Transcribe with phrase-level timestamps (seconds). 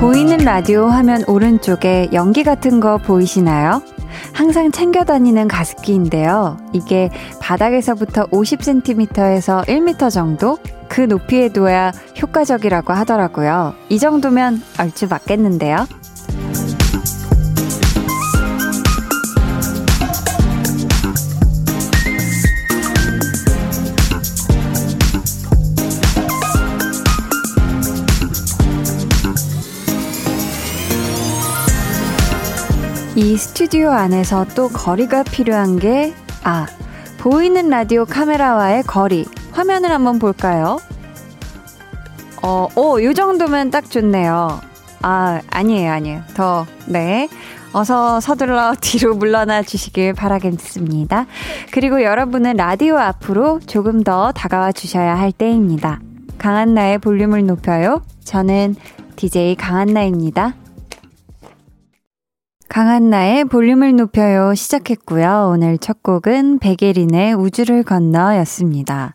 [0.00, 3.82] 보이는 라디오 화면 오른쪽에 연기 같은 거 보이시나요?
[4.34, 6.58] 항상 챙겨 다니는 가습기인데요.
[6.72, 7.08] 이게
[7.40, 10.58] 바닥에서부터 50cm에서 1m 정도?
[10.94, 11.90] 그 높이에 둬야
[12.22, 13.74] 효과적이라고 하더라고요.
[13.88, 15.88] 이 정도면 얼추 맞겠는데요.
[33.16, 36.14] 이 스튜디오 안에서 또 거리가 필요한 게,
[36.44, 36.68] 아,
[37.18, 39.26] 보이는 라디오 카메라와의 거리.
[39.54, 40.78] 화면을 한번 볼까요?
[42.42, 44.60] 어, 오, 요 정도면 딱 좋네요.
[45.00, 46.22] 아, 아니에요, 아니에요.
[46.34, 47.28] 더, 네.
[47.72, 51.26] 어서 서둘러 뒤로 물러나 주시길 바라겠습니다.
[51.72, 56.00] 그리고 여러분은 라디오 앞으로 조금 더 다가와 주셔야 할 때입니다.
[56.38, 58.02] 강한나의 볼륨을 높여요.
[58.24, 58.76] 저는
[59.16, 60.54] DJ 강한나입니다.
[62.68, 65.50] 강한나의 볼륨을 높여요 시작했고요.
[65.52, 69.14] 오늘 첫 곡은 백예린의 우주를 건너 였습니다.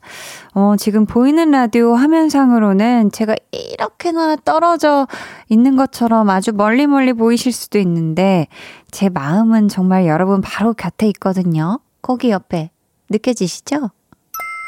[0.54, 5.08] 어, 지금 보이는 라디오 화면상으로는 제가 이렇게나 떨어져
[5.50, 8.48] 있는 것처럼 아주 멀리 멀리 보이실 수도 있는데
[8.92, 11.80] 제 마음은 정말 여러분 바로 곁에 있거든요.
[12.02, 12.70] 거기 옆에
[13.10, 13.90] 느껴지시죠?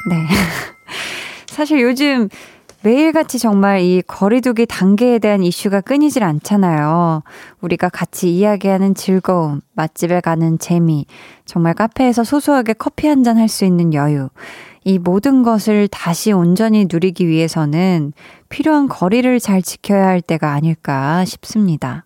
[0.10, 0.28] 네.
[1.48, 2.30] 사실 요즘
[2.84, 7.22] 매일같이 정말 이 거리두기 단계에 대한 이슈가 끊이질 않잖아요.
[7.62, 11.06] 우리가 같이 이야기하는 즐거움, 맛집에 가는 재미,
[11.46, 14.30] 정말 카페에서 소소하게 커피 한 잔 할 수 있는 여유.
[14.84, 18.14] 이 모든 것을 다시 온전히 누리기 위해서는
[18.50, 22.06] 필요한 거리를 잘 지켜야 할 때가 아닐까 싶습니다.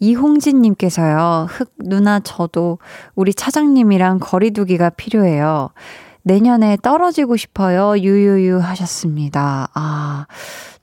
[0.00, 2.78] 이홍진님께서요, 흑 누나 저도
[3.14, 5.70] 우리 차장님이랑 거리두기가 필요해요.
[6.22, 7.98] 내년에 떨어지고 싶어요.
[7.98, 9.68] 유유유 하셨습니다.
[9.74, 10.26] 아,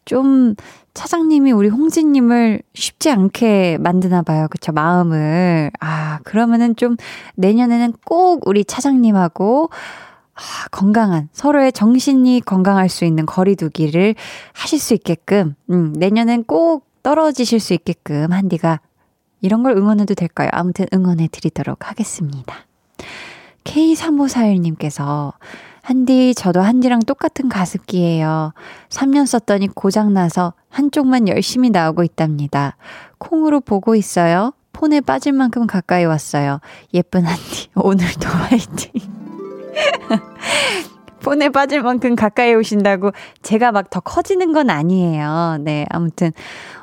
[0.06, 0.56] 좀
[0.94, 4.48] 차장님이 우리 홍지님을 쉽지 않게 만드나 봐요.
[4.50, 4.72] 그쵸?
[4.72, 5.72] 마음을.
[5.80, 6.96] 아, 그러면은 좀
[7.36, 9.70] 내년에는 꼭 우리 차장님하고
[10.34, 14.14] 아, 건강한, 서로의 정신이 건강할 수 있는 거리두기를
[14.54, 18.80] 하실 수 있게끔, 음, 내년엔 꼭 떨어지실 수 있게끔 한디가
[19.42, 20.50] 이런 걸 응원해도 될까요?
[20.52, 22.67] 아무튼 응원해 드리도록 하겠습니다.
[23.68, 25.34] K3541님께서
[25.82, 28.54] 한디, 저도 한디랑 똑같은 가습기예요.
[28.90, 32.76] 3년 썼더니 고장나서 한쪽만 열심히 나오고 있답니다.
[33.20, 34.52] 콩으로 보고 있어요.
[34.74, 36.60] 폰에 빠질 만큼 가까이 왔어요.
[36.94, 38.92] 예쁜 한디, 오늘도 화이팅.
[41.22, 43.12] 폰에 빠질 만큼 가까이 오신다고
[43.42, 45.58] 제가 막 더 커지는 건 아니에요.
[45.62, 46.32] 네, 아무튼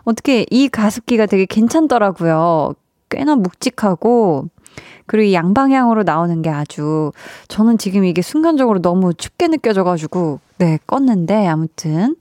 [0.04, 2.74] 어떻게 이 가습기가 되게 괜찮더라고요.
[3.10, 4.48] 꽤나 묵직하고
[5.06, 7.12] 그리고 양방향으로 나오는 게 아주
[7.48, 12.16] 저는 지금 이게 순간적으로 너무 춥게 느껴져가지고 네 껐는데 아무튼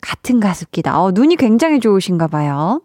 [0.00, 1.00] 같은 가습기다.
[1.00, 2.82] 어, 눈이 굉장히 좋으신가 봐요.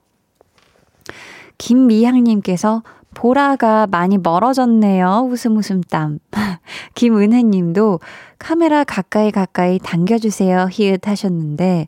[1.57, 2.83] 김미향님께서
[3.19, 5.27] 보라가 많이 멀어졌네요.
[5.29, 6.19] 웃음 웃음 땀.
[6.95, 7.99] 김은혜 님도
[8.37, 10.69] 카메라 가까이 가까이 당겨주세요.
[10.71, 11.87] 히읗 하셨는데,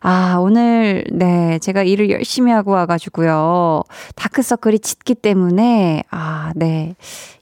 [0.00, 3.82] 아, 오늘, 네, 제가 일을 열심히 하고 와가지고요.
[4.14, 6.94] 다크서클이 짙기 때문에, 아, 네.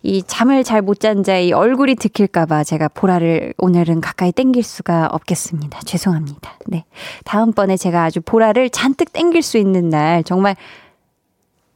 [0.03, 5.79] 이 잠을 잘 못 잔 자의 얼굴이 들킬까봐 제가 보라를 오늘은 가까이 땡길 수가 없겠습니다.
[5.85, 6.55] 죄송합니다.
[6.67, 6.85] 네.
[7.25, 10.57] 다음번에 제가 아주 보라를 잔뜩 땡길 수 있는 날, 정말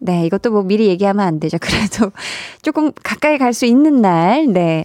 [0.05, 1.59] 네, 이것도 뭐 미리 얘기하면 안 되죠.
[1.63, 2.11] 그래도
[2.63, 4.85] 조금 가까이 갈 수 있는 날, 네.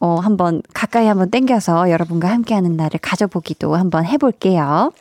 [0.00, 4.92] 어, 한번 가까이 한번 땡겨서 여러분과 함께하는 날을 가져보기도 한번 해볼게요.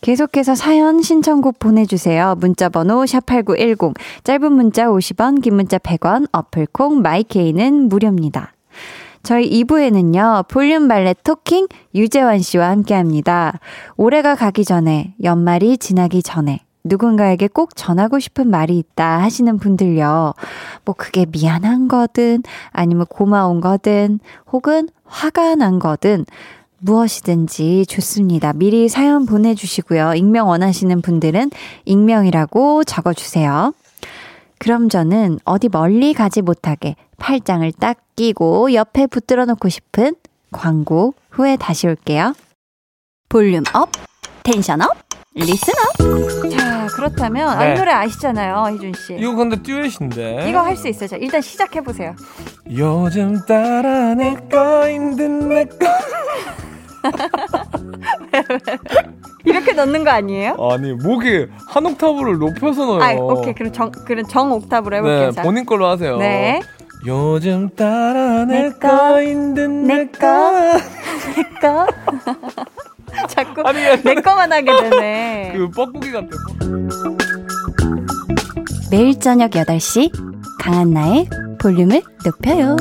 [0.00, 2.34] 계속해서 사연 신청곡 보내주세요.
[2.38, 3.94] 문자번호 샵8910,
[4.24, 8.52] 짧은 문자 50원, 긴 문자 100원, 어플콩, 마이케이는 무료입니다.
[9.22, 13.60] 저희 2부에는요, 볼륨 발레 토킹 유재환 씨와 함께 합니다.
[13.96, 20.34] 올해가 가기 전에, 연말이 지나기 전에, 누군가에게 꼭 전하고 싶은 말이 있다 하시는 분들요.
[20.84, 26.24] 뭐 그게 미안한 거든 아니면 고마운 거든 혹은 화가 난 거든
[26.78, 28.52] 무엇이든지 좋습니다.
[28.54, 30.14] 미리 사연 보내주시고요.
[30.14, 31.50] 익명 원하시는 분들은
[31.84, 33.74] 익명이라고 적어주세요.
[34.58, 40.14] 그럼 저는 어디 멀리 가지 못하게 팔짱을 딱 끼고 옆에 붙들어 놓고 싶은
[40.52, 42.34] 광고 후에 다시 올게요.
[43.28, 43.90] Volume up,
[44.42, 46.50] tension up, up.
[46.50, 47.72] 자, 그렇다면 네.
[47.72, 49.14] 이 노래 아시잖아요, 희준 씨.
[49.16, 50.46] 이거 근데 듀엣인데.
[50.48, 51.08] 이거 할 수 있어요.
[51.08, 52.14] 자, 일단 시작해 보세요.
[52.76, 55.86] 요즘 따라 내 거인 듯내 거.
[59.44, 60.56] 이렇게 넣는 거 아니에요?
[60.70, 63.02] 아니 목이 한 옥타브를 높여서 넣어요.
[63.02, 63.54] 아, 오케이.
[63.54, 65.30] 그럼 정 그럼 정 옥타브로 해볼게요.
[65.32, 66.16] 네, 본인 걸로 하세요.
[66.18, 66.60] 네.
[67.06, 70.26] 요즘 따라 내내 거, 거인 듯내 내 거.
[71.36, 71.86] 내꺼.
[73.28, 74.02] 자꾸 아니, 아니.
[74.02, 75.52] 내 거만 하게 되네.
[75.56, 76.28] 그 뻐꾸기 같아.
[78.90, 80.10] 매일 저녁 8시
[80.58, 81.28] 강한나의
[81.60, 82.76] 볼륨을 높여요.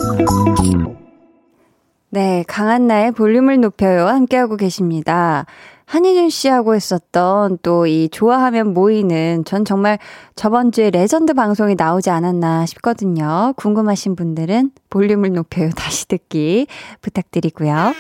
[2.11, 4.07] 네, 강한나의 볼륨을 높여요.
[4.07, 5.45] 함께하고 계십니다.
[5.85, 9.97] 한희준 씨하고 했었던 또 이 좋아하면 모이는 전 정말
[10.35, 13.53] 저번 주에 레전드 방송이 나오지 않았나 싶거든요.
[13.57, 15.69] 궁금하신 분들은 볼륨을 높여요.
[15.77, 16.67] 다시 듣기
[17.01, 17.93] 부탁드리고요.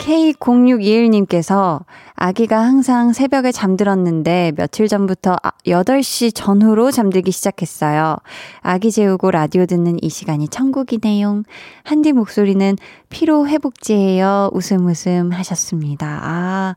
[0.00, 5.36] K0621님께서 아기가 항상 새벽에 잠들었는데 며칠 전부터
[5.66, 8.16] 8시 아, 전후로 잠들기 시작했어요.
[8.60, 11.42] 아기 재우고 라디오 듣는 이 시간이 천국이네요.
[11.82, 12.76] 한디 목소리는
[13.08, 14.50] 피로 회복제예요.
[14.52, 16.20] 웃음 웃음 하셨습니다.
[16.22, 16.74] 아,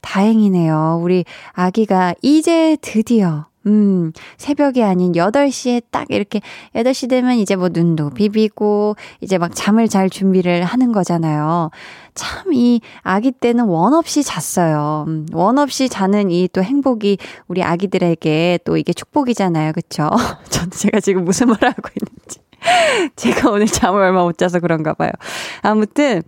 [0.00, 1.00] 다행이네요.
[1.02, 6.40] 우리 아기가 이제 드디어 음, 새벽이 아닌 8시에 딱 이렇게
[6.74, 11.70] 8시 되면 이제 뭐 눈도 비비고 이제 막 잠을 잘 준비를 하는 거잖아요.
[12.14, 15.04] 참 이 아기 때는 원 없이 잤어요.
[15.06, 19.72] 음, 원 없이 자는 이 또 행복이 우리 아기들에게 또 이게 축복이잖아요.
[19.72, 20.08] 그쵸?
[20.48, 22.40] 전 제가 지금 무슨 말을 하고 있는지.
[23.16, 25.10] 제가 오늘 잠을 얼마 못 자서 그런가 봐요.
[25.62, 26.22] 아무튼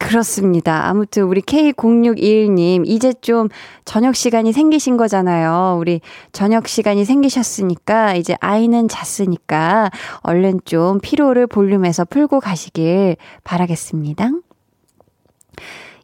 [0.00, 0.86] 그렇습니다.
[0.88, 3.48] 아무튼 우리 K0621님, 이제 좀
[3.84, 5.76] 저녁 시간이 생기신 거잖아요.
[5.78, 6.00] 우리
[6.32, 9.90] 저녁 시간이 생기셨으니까, 이제 아이는 잤으니까,
[10.22, 14.30] 얼른 좀 피로를 볼륨에서 풀고 가시길 바라겠습니다.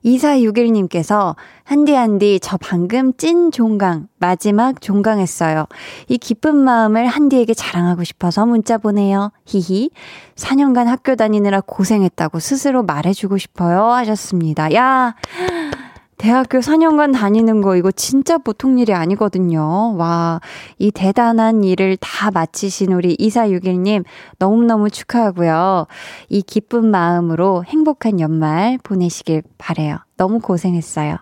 [0.05, 1.35] 2461님께서
[1.65, 5.67] 한디 한디 저 방금 찐 종강 마지막 종강했어요.
[6.09, 9.33] 이 기쁜 마음을 한디에게 자랑하고 싶어서 문자 보내요.
[9.47, 9.91] 히히.
[10.37, 14.73] 4년간 학교 다니느라 고생했다고 스스로 말해주고 싶어요 하셨습니다.
[14.75, 15.15] 야
[16.19, 19.95] 대학교 4년간 다니는 거 이거 진짜 보통 일이 아니거든요.
[19.97, 20.41] 와,
[20.79, 24.05] 이 대단한 일을 다 마치신 우리 2461님
[24.39, 25.87] 너무너무 축하하고요.
[26.29, 29.99] 이 기쁜 마음으로 행복한 연말 보내시길 바래요.
[30.17, 31.17] 너무 고생했어요.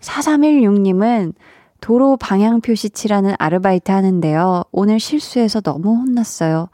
[0.00, 1.32] 4316님은
[1.80, 4.64] 도로 방향 표시 칠하는 아르바이트 하는데요.
[4.70, 6.68] 오늘 실수해서 너무 혼났어요.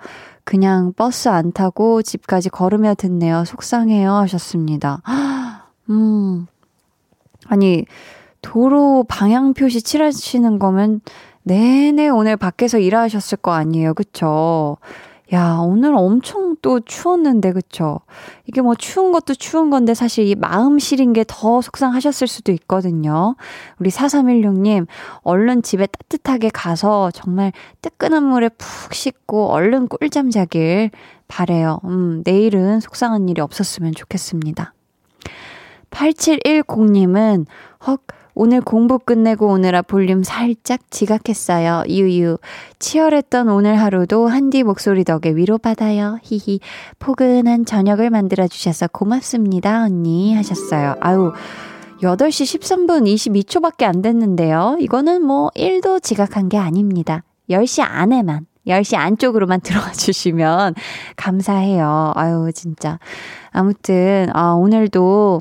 [0.45, 3.45] 그냥 버스 안 타고 집까지 걸으며 듣네요.
[3.45, 4.13] 속상해요.
[4.13, 5.03] 하셨습니다.
[5.91, 6.47] 음,
[7.49, 7.85] 아니,
[8.43, 11.01] 도로 방향 표시 칠하시는 거면
[11.43, 13.95] 내내 오늘 밖에서 일하셨을 거 아니에요.
[13.95, 14.77] 그쵸?
[15.35, 18.01] 야, 오늘 엄청 또 추웠는데, 그쵸?
[18.47, 23.37] 이게 뭐 추운 것도 추운 건데, 사실 이 마음 시린 게 더 속상하셨을 수도 있거든요.
[23.79, 24.87] 우리 4316님,
[25.23, 27.53] 얼른 집에 따뜻하게 가서 정말
[27.83, 30.91] 뜨끈한 물에 푹 씻고 얼른 꿀잠 자길
[31.29, 31.81] 바래요.
[31.85, 34.73] 음, 내일은 속상한 일이 없었으면 좋겠습니다.
[35.99, 37.47] 8710님은
[37.87, 38.01] 헉
[38.35, 41.83] 오늘 공부 끝내고 오느라 볼륨 살짝 지각했어요.
[41.89, 42.39] 유유.
[42.79, 46.21] 치열했던 오늘 하루도 한디 목소리 덕에 위로받아요.
[46.23, 46.61] 히히.
[47.01, 50.37] 포근한 저녁을 만들어주셔서 고맙습니다, 언니.
[50.37, 50.95] 하셨어요.
[51.01, 51.33] 아유.
[52.01, 54.77] 8시 13분 22초밖에 안 됐는데요.
[54.79, 57.25] 이거는 뭐 1도 지각한 게 아닙니다.
[57.51, 60.77] 10시 안에만 10시 안쪽으로만 들어와 주시면
[61.17, 62.13] 감사해요.
[62.15, 63.01] 아유, 진짜.
[63.51, 65.41] 아무튼, 아, 오늘도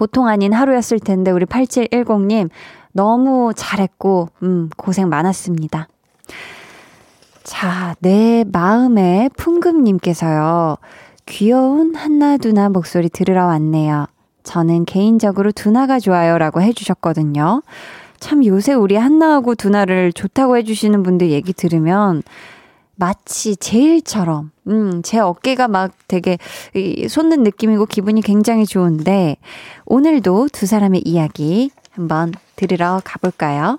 [0.00, 2.48] 보통 아닌 하루였을 텐데 우리 8710님
[2.92, 5.88] 너무 잘했고 음 고생 많았습니다.
[7.42, 10.78] 자, 내 마음의 풍금 님께서요.
[11.26, 14.06] 귀여운 한나 두나 목소리 들으러 왔네요.
[14.42, 17.60] 저는 개인적으로 두나가 좋아요 라고 해 주셨거든요.
[18.20, 22.22] 참 요새 우리 한나하고 두나를 좋다고 해 주시는 분들 얘기 들으면
[23.00, 26.36] 마치 제일처럼, 음, 제 어깨가 막 되게
[27.08, 29.38] 솟는 느낌이고 기분이 굉장히 좋은데,
[29.86, 33.78] 오늘도 두 사람의 이야기 한번 들으러 가볼까요?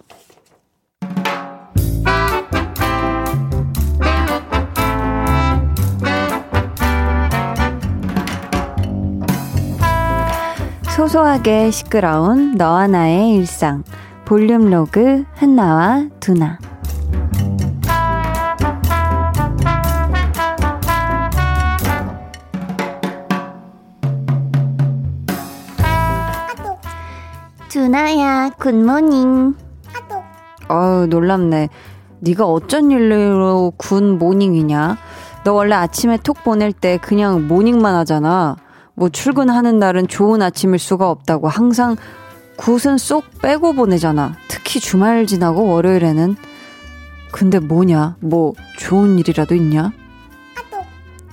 [10.96, 13.84] 소소하게 시끄러운 너와 나의 일상.
[14.26, 16.58] 볼륨 로그 한나와 두나.
[27.92, 29.54] 두나야, good morning.
[30.70, 31.68] 아유, 놀랍네.
[32.22, 34.98] 네가 어쩐 일로 good morning이냐?
[35.44, 38.56] 너 원래 아침에 톡 보낼 때 그냥 morning만 하잖아.
[38.94, 41.98] 뭐 출근하는 날은 좋은 아침일 수가 없다고 항상
[42.56, 44.38] 굿은 쏙 빼고 보내잖아.
[44.48, 46.38] 특히 주말 지나고 월요일에는.
[47.34, 48.16] 근데 뭐냐?
[48.22, 49.92] 뭐 좋은 일이라도 있냐?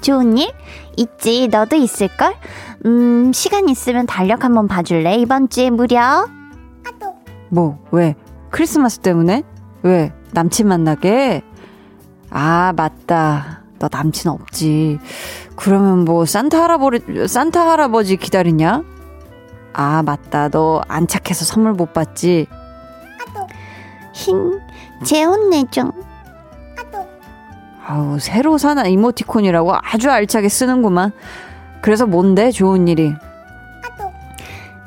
[0.01, 0.51] 좋은 일?
[0.97, 2.35] 있지, 너도 있을걸?
[2.85, 5.15] 음, 시간 있으면 달력 한번 봐줄래?
[5.19, 6.27] 이번 주에 무려?
[7.51, 8.15] 뭐, 왜?
[8.51, 9.43] 크리스마스 때문에?
[9.83, 10.13] 왜?
[10.33, 11.43] 남친 만나게?
[12.31, 13.63] 아, 맞다.
[13.79, 14.99] 너 남친 없지.
[15.57, 18.83] 그러면 뭐, 산타 할아버지, 산타 할아버지 기다리냐?
[19.73, 20.49] 아, 맞다.
[20.49, 22.47] 너 안 착해서 선물 못 받지?
[24.13, 24.59] 힝,
[25.05, 25.93] 제 혼내 좀.
[27.87, 31.13] 아우, 새로 사는 이모티콘이라고 아주 알차게 쓰는구만.
[31.81, 33.15] 그래서 뭔데, 좋은 일이?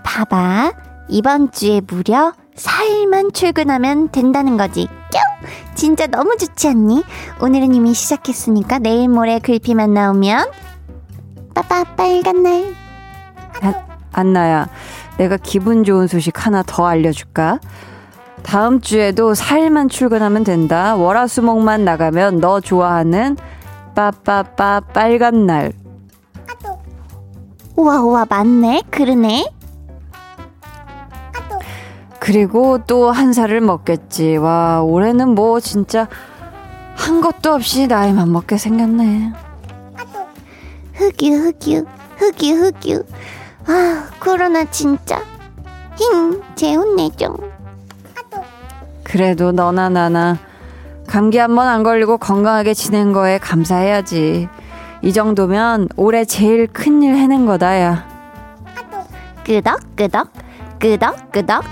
[0.03, 0.73] 봐봐.
[1.07, 4.87] 이번 주에 무려 4일만 출근하면 된다는 거지.
[4.87, 5.21] 뿅!
[5.75, 7.03] 진짜 너무 좋지 않니?
[7.41, 10.51] 오늘은 이미 시작했으니까 내일 모레 글피만 나오면
[11.53, 12.75] 빠빠 빨간 날.
[13.61, 13.73] 안,
[14.11, 14.67] 안나야,
[15.17, 17.59] 내가 기분 좋은 소식 하나 더 알려줄까?
[18.43, 20.95] 다음 주에도 4일만 출근하면 된다.
[20.95, 23.37] 월화수목만 나가면 너 좋아하는
[23.95, 25.73] 빠빠빠 빨간 날.
[27.75, 28.83] 우와 우와 맞네.
[28.89, 29.45] 그러네.
[32.21, 34.37] 그리고 또 한 살을 먹겠지.
[34.37, 36.07] 와, 올해는 뭐 진짜
[36.95, 39.33] 한 것도 없이 나이만 먹게 생겼네.
[40.93, 41.85] 흑유 흑유
[42.17, 43.03] 흑유 흑유.
[43.65, 45.19] 아 코로나 진짜.
[45.97, 47.35] 힝, 제 혼내 좀.
[49.03, 50.37] 그래도 너나 나나
[51.07, 54.47] 감기 한 번 안 걸리고 건강하게 지낸 거에 감사해야지.
[55.01, 58.05] 이 정도면 올해 제일 큰 일 해낸 거다, 야.
[59.43, 60.27] 끄덕 끄덕
[60.79, 61.63] 끄덕 끄덕.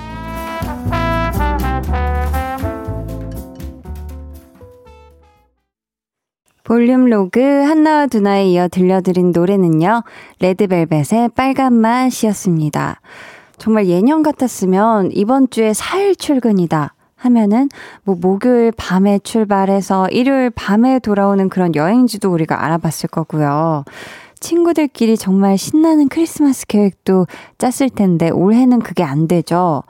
[6.69, 10.03] 볼륨 로그 한나와 두나에 이어 들려드린 노래는요,
[10.39, 13.01] 레드벨벳의 빨간 맛이었습니다.
[13.57, 17.69] 정말 예년 같았으면 이번 주에 4일 출근이다 하면은
[18.03, 23.83] 뭐 목요일 밤에 출발해서 일요일 밤에 돌아오는 그런 여행지도 우리가 알아봤을 거고요.
[24.39, 27.25] 친구들끼리 정말 신나는 크리스마스 계획도
[27.57, 29.81] 짰을 텐데 올해는 그게 안 되죠.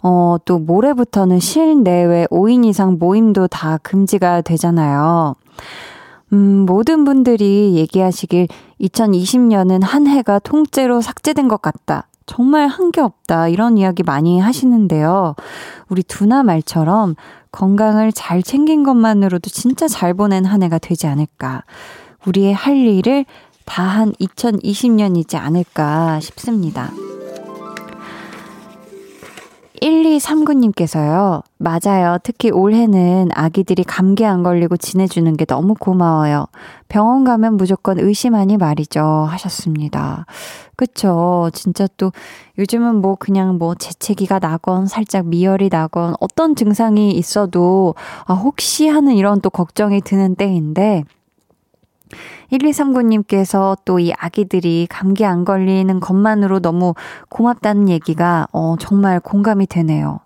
[0.00, 5.34] 어, 또 모레부터는 실내외 5인 이상 모임도 다 금지가 되잖아요.
[6.32, 8.48] 음, 모든 분들이 얘기하시길
[8.80, 12.06] 2020년은 한 해가 통째로 삭제된 것 같다.
[12.26, 13.48] 정말 한 게 없다.
[13.48, 15.34] 이런 이야기 많이 하시는데요.
[15.88, 17.16] 우리 두나 말처럼
[17.50, 21.64] 건강을 잘 챙긴 것만으로도 진짜 잘 보낸 한 해가 되지 않을까.
[22.26, 23.24] 우리의 할 일을
[23.64, 26.90] 다 한 2020년이지 않을까 싶습니다.
[29.82, 31.42] 1239님께서요.
[31.58, 32.18] 맞아요.
[32.22, 36.46] 특히 올해는 아기들이 감기 안 걸리고 지내주는 게 너무 고마워요.
[36.88, 39.00] 병원 가면 무조건 의심하니 말이죠.
[39.00, 40.26] 하셨습니다.
[40.76, 41.50] 그쵸.
[41.52, 42.12] 진짜 또
[42.58, 47.94] 요즘은 뭐 그냥 뭐 재채기가 나건 살짝 미열이 나건 어떤 증상이 있어도
[48.26, 51.04] 아, 혹시 하는 이런 또 걱정이 드는 때인데
[52.52, 56.94] 1239님께서 또 이 아기들이 감기 안 걸리는 것만으로 너무
[57.28, 60.20] 고맙다는 얘기가 어, 정말 공감이 되네요.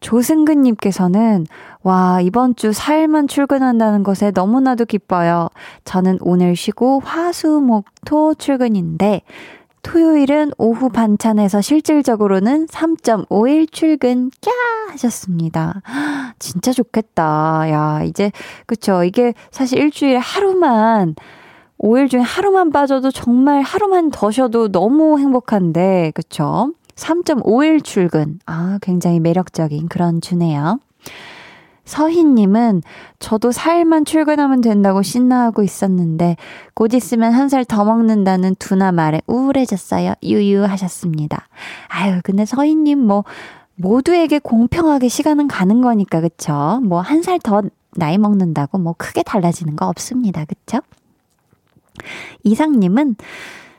[0.00, 1.46] 조승근님께서는
[1.82, 5.48] 와, 이번 주 4일만 출근한다는 것에 너무나도 기뻐요.
[5.84, 9.22] 저는 오늘 쉬고 화수, 목, 토 출근인데
[9.82, 14.52] 토요일은 오후 반찬에서 실질적으로는 3.5일 출근, 꺄!
[14.90, 15.82] 하셨습니다.
[16.38, 17.70] 진짜 좋겠다.
[17.70, 18.32] 야, 이제,
[18.66, 19.04] 그쵸.
[19.04, 21.14] 이게 사실 일주일에 하루만,
[21.78, 26.72] 5일 중에 하루만 빠져도 정말 하루만 더 쉬어도 너무 행복한데, 그쵸.
[26.96, 28.40] 3.5일 출근.
[28.46, 30.80] 아, 굉장히 매력적인 그런 주네요.
[31.88, 32.82] 서희님은
[33.18, 36.36] 저도 4일만 출근하면 된다고 신나하고 있었는데
[36.74, 40.12] 곧 있으면 한 살 더 먹는다는 두나 말에 우울해졌어요.
[40.22, 41.48] 유유 하셨습니다.
[41.88, 43.24] 아유, 근데 서희님 뭐
[43.74, 46.80] 모두에게 공평하게 시간은 가는 거니까 그쵸?
[46.84, 47.62] 뭐 한 살 더
[47.96, 50.44] 나이 먹는다고 뭐 크게 달라지는 거 없습니다.
[50.44, 50.78] 그쵸?
[52.44, 53.16] 이상님은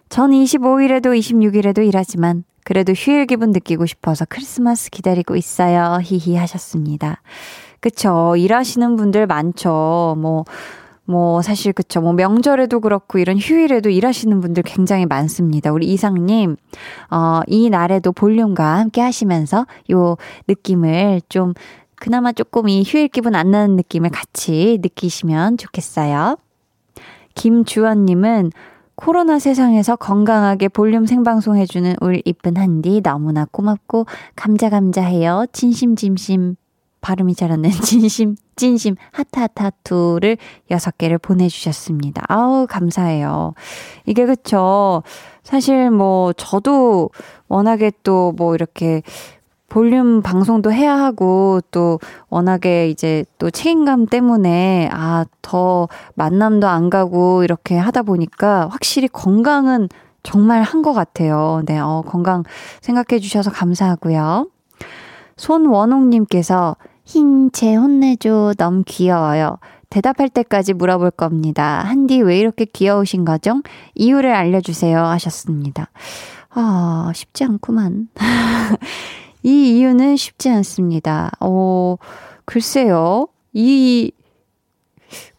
[0.09, 5.99] 전 25일에도 26일에도 일하지만 그래도 휴일 기분 느끼고 싶어서 크리스마스 기다리고 있어요.
[6.03, 7.21] 히히 하셨습니다.
[7.79, 8.35] 그쵸.
[8.35, 10.15] 일하시는 분들 많죠.
[10.17, 10.45] 뭐,
[11.05, 12.01] 뭐, 사실 그쵸.
[12.01, 15.71] 뭐, 명절에도 그렇고, 이런 휴일에도 일하시는 분들 굉장히 많습니다.
[15.71, 16.55] 우리 이상님,
[17.11, 20.17] 어, 이 날에도 볼륨과 함께 하시면서 요
[20.47, 21.53] 느낌을 좀,
[21.95, 26.37] 그나마 조금 이 휴일 기분 안 나는 느낌을 같이 느끼시면 좋겠어요.
[27.35, 28.51] 김주원님은
[28.95, 34.05] 코로나 세상에서 건강하게 볼륨 생방송 해주는 우리 이쁜 한디 너무나 고맙고
[34.35, 35.45] 감자감자해요.
[35.53, 36.55] 진심진심
[37.01, 37.75] 발음이 잘 안 되는
[38.55, 40.37] 진심, 하트, 하트를
[40.71, 42.23] 여섯 개를 보내주셨습니다.
[42.27, 43.53] 아우, 감사해요.
[44.05, 45.03] 이게 그쵸.
[45.43, 47.09] 사실 뭐, 저도
[47.47, 49.01] 워낙에 또 뭐 이렇게
[49.69, 57.43] 볼륨 방송도 해야 하고 또 워낙에 이제 또 책임감 때문에 아, 더 만남도 안 가고
[57.43, 59.89] 이렇게 하다 보니까 확실히 건강은
[60.23, 61.61] 정말 한 것 같아요.
[61.65, 62.43] 네, 어, 건강
[62.81, 64.47] 생각해 주셔서 감사하고요.
[65.37, 66.75] 손원옥님께서
[67.09, 69.57] 흰채 혼내줘 너무 귀여워요.
[69.89, 71.81] 대답할 때까지 물어볼 겁니다.
[71.83, 73.63] 한디 왜 이렇게 귀여우신 거죠?
[73.95, 75.89] 이유를 알려주세요 하셨습니다.
[76.51, 78.09] 아, 쉽지 않구만.
[79.41, 81.31] 이 이유는 쉽지 않습니다.
[81.39, 81.95] 어,
[82.45, 83.27] 글쎄요.
[83.53, 84.11] 이,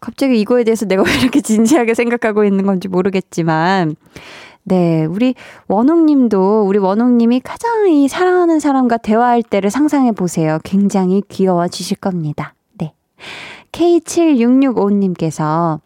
[0.01, 3.95] 갑자기 이거에 대해서 내가 왜 이렇게 진지하게 생각하고 있는 건지 모르겠지만,
[4.63, 5.33] 네, 우리
[5.67, 10.59] 원웅님도 우리 원웅님이 가장 이 사랑하는 사람과 대화할 때를 상상해 보세요.
[10.63, 12.53] 굉장히 귀여워지실 겁니다.
[12.77, 12.93] 네.
[13.71, 15.79] K7665님께서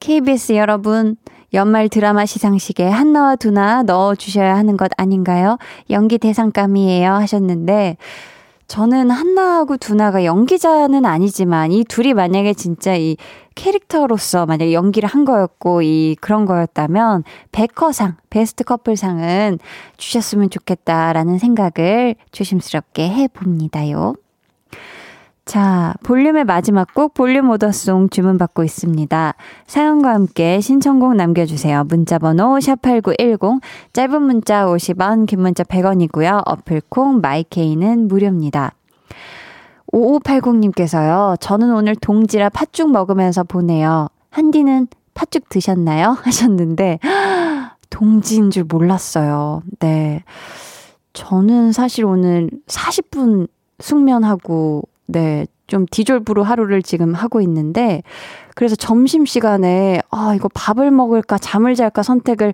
[0.00, 1.16] KBS 여러분,
[1.52, 5.58] 연말 드라마 시상식에 한나와 두나 넣어주셔야 하는 것 아닌가요?
[5.90, 7.96] 연기 대상감이에요 하셨는데,
[8.68, 13.16] 저는 한나하고 두나가 연기자는 아니지만 이 둘이 만약에 진짜 이
[13.54, 19.58] 캐릭터로서 만약에 연기를 한 거였고 이 그런 거였다면 백커상 베스트 커플상은
[19.96, 24.14] 주셨으면 좋겠다라는 생각을 조심스럽게 해 봅니다요.
[25.46, 29.34] 자, 볼륨의 마지막 곡 볼륨 오더송 주문받고 있습니다.
[29.68, 31.84] 사연과 함께 신청곡 남겨주세요.
[31.84, 33.60] 문자번호 샵8910,
[33.92, 36.42] 짧은 문자 50원, 긴 문자 100원이고요.
[36.44, 38.72] 어플콩 마이케이는 무료입니다.
[39.92, 41.40] 5580님께서요.
[41.40, 44.08] 저는 오늘 동지라 팥죽 먹으면서 보내요.
[44.30, 46.16] 한디는 팥죽 드셨나요?
[46.26, 46.98] 하셨는데
[47.88, 49.62] 동지인 줄 몰랐어요.
[49.78, 50.24] 네.
[51.12, 53.46] 저는 사실 오늘 40분
[53.78, 58.02] 숙면하고 네, 좀 디졸브로 하루를 지금 하고 있는데,
[58.54, 62.52] 그래서 점심시간에, 아, 이거 밥을 먹을까, 잠을 잘까 선택을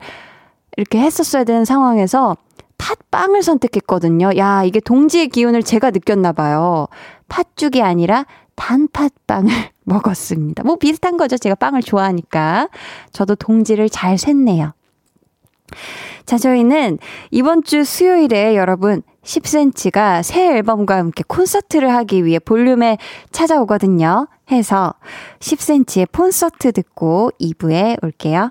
[0.77, 2.37] 이렇게 했었어야 되는 상황에서
[2.79, 4.37] 팥빵을 선택했거든요.
[4.37, 6.89] 야, 이게 동지의 기운을 제가 느꼈나 봐요.
[7.29, 9.51] 팥죽이 아니라 단팥빵을
[9.85, 10.65] 먹었습니다.
[10.65, 11.37] 뭐 비슷한 거죠.
[11.37, 12.69] 제가 빵을 좋아하니까.
[13.13, 14.73] 저도 동지를 잘 샜네요.
[16.25, 16.99] 자, 저희는
[17.31, 22.99] 이번 주 수요일에 여러분 10cm가 새 앨범과 함께 콘서트를 하기 위해 볼륨에
[23.31, 24.29] 찾아오거든요.
[24.51, 24.95] 해서
[25.41, 28.51] 10cm의 콘서트 듣고 2부에 올게요.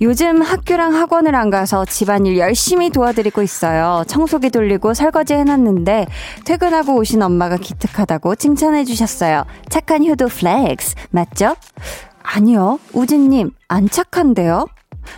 [0.00, 4.04] 요즘 학교랑 학원을 안 가서 집안일 열심히 도와드리고 있어요.
[4.06, 6.06] 청소기 돌리고 설거지 해놨는데
[6.44, 9.44] 퇴근하고 오신 엄마가 기특하다고 칭찬해 주셨어요.
[9.68, 11.56] 착한 효도 flex 맞죠?
[12.22, 12.78] 아니요.
[12.92, 14.66] 우진님 안 착한데요?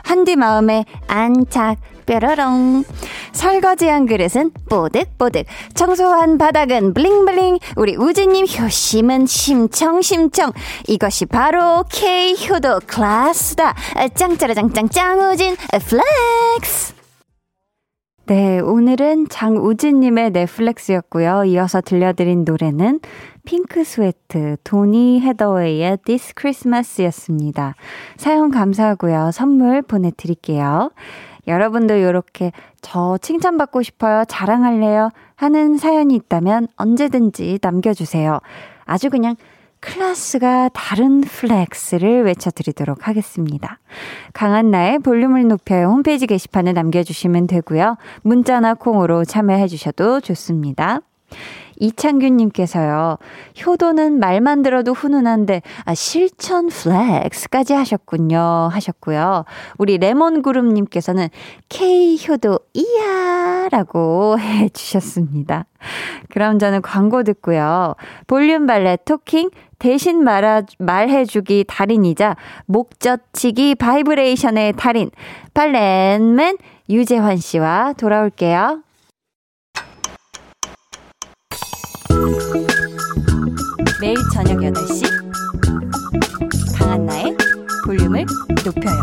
[0.04, 2.84] 한디 마음에 안착 뾰로롱.
[3.32, 5.46] 설거지한 그릇은 뽀득뽀득.
[5.74, 7.58] 청소한 바닥은 bling bling.
[7.76, 10.52] 우리 우진님 효심은 심청심청.
[10.88, 13.74] 이것이 바로 K 효도 클래스다.
[14.14, 16.94] 짱짜라짱짱짱 우진 flex.
[18.26, 21.46] 네, 오늘은 장우진님의 flex였고요.
[21.46, 23.00] 이어서 들려드린 노래는
[23.44, 27.74] 핑크 스웨트, 도니 헤더웨이의 This Christmas였습니다.
[28.16, 29.32] 사연 감사하고요.
[29.32, 30.92] 선물 보내드릴게요.
[31.50, 38.40] 여러분도 이렇게 저 칭찬받고 싶어요, 자랑할래요 하는 사연이 있다면 언제든지 남겨주세요.
[38.86, 39.36] 아주 그냥
[39.80, 43.78] 클래스가 다른 flex를 외쳐드리도록 하겠습니다.
[44.34, 47.96] 강한나의 볼륨을 높여요 홈페이지 게시판에 남겨주시면 되고요.
[48.22, 51.00] 문자나 콩으로 참여해주셔도 좋습니다.
[51.80, 53.18] 이창균님께서요,
[53.66, 58.68] 효도는 말만 들어도 훈훈한데, 아, 실천 flex까지 하셨군요.
[58.70, 59.44] 하셨고요.
[59.78, 61.28] 우리 레몬그룹님께서는
[61.68, 63.68] K효도 이야!
[63.72, 65.66] 라고 해주셨습니다.
[66.30, 67.94] 그럼 저는 광고 듣고요.
[68.26, 75.10] 볼륨 valet talking 대신 말아, 말해주기 달인이자 목젖치기 바이브레이션의 달인,
[75.54, 76.58] valet man
[76.90, 78.82] 유재환 씨와 돌아올게요.
[84.00, 85.20] 매일 저녁 8시
[87.90, 88.24] 볼륨을
[88.64, 89.02] 높여요.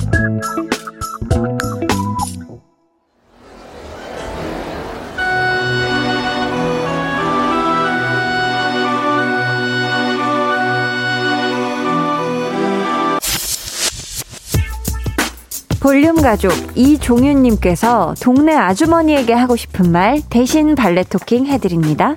[15.81, 22.15] 볼륨 가족 이종윤님께서 동네 아주머니에게 하고 싶은 말 대신 발레 토킹 해드립니다.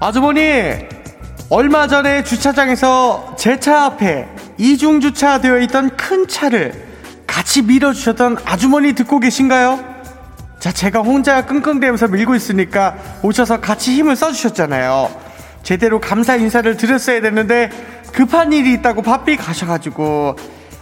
[0.00, 0.86] 아주머니
[1.50, 6.86] 얼마 전에 주차장에서 제 차 앞에 이중 주차 되어 있던 큰 차를
[7.26, 9.82] 같이 밀어주셨던 아주머니 듣고 계신가요?
[10.58, 15.08] 자 제가 혼자 끙끙대면서 밀고 있으니까 오셔서 같이 힘을 써주셨잖아요
[15.62, 17.70] 제대로 감사 인사를 드렸어야 됐는데
[18.12, 20.36] 급한 일이 있다고 바삐 가셔가지고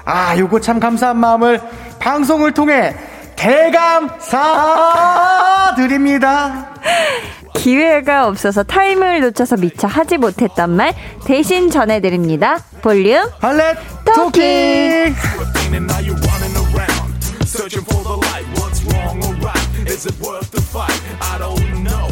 [0.05, 1.61] 아 요거 참 감사한 마음을
[1.99, 2.95] 방송을 통해
[3.37, 4.35] 대감사
[5.77, 6.69] 드립니다
[7.57, 12.59] 기회가 없어서 타임을 놓쳐서 미처 하지 못했던 말 대신 전해드립니다.
[12.83, 15.15] 볼륨 valet talking.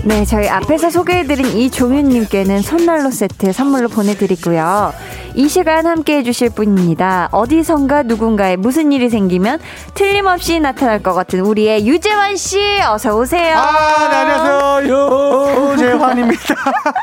[0.04, 4.92] 네, 저희 앞에서 소개해드린 이종윤님께는 손난로 세트 선물로 보내드리고요.
[5.36, 7.28] 이 시간 함께 해주실 분입니다.
[7.32, 9.58] 어디선가 누군가에 무슨 일이 생기면
[9.94, 13.56] 틀림없이 나타날 것 같은 우리의 유재환 씨, 어서 오세요.
[13.56, 15.72] 아, 네, 안녕하세요.
[15.72, 16.54] 요재환입니다.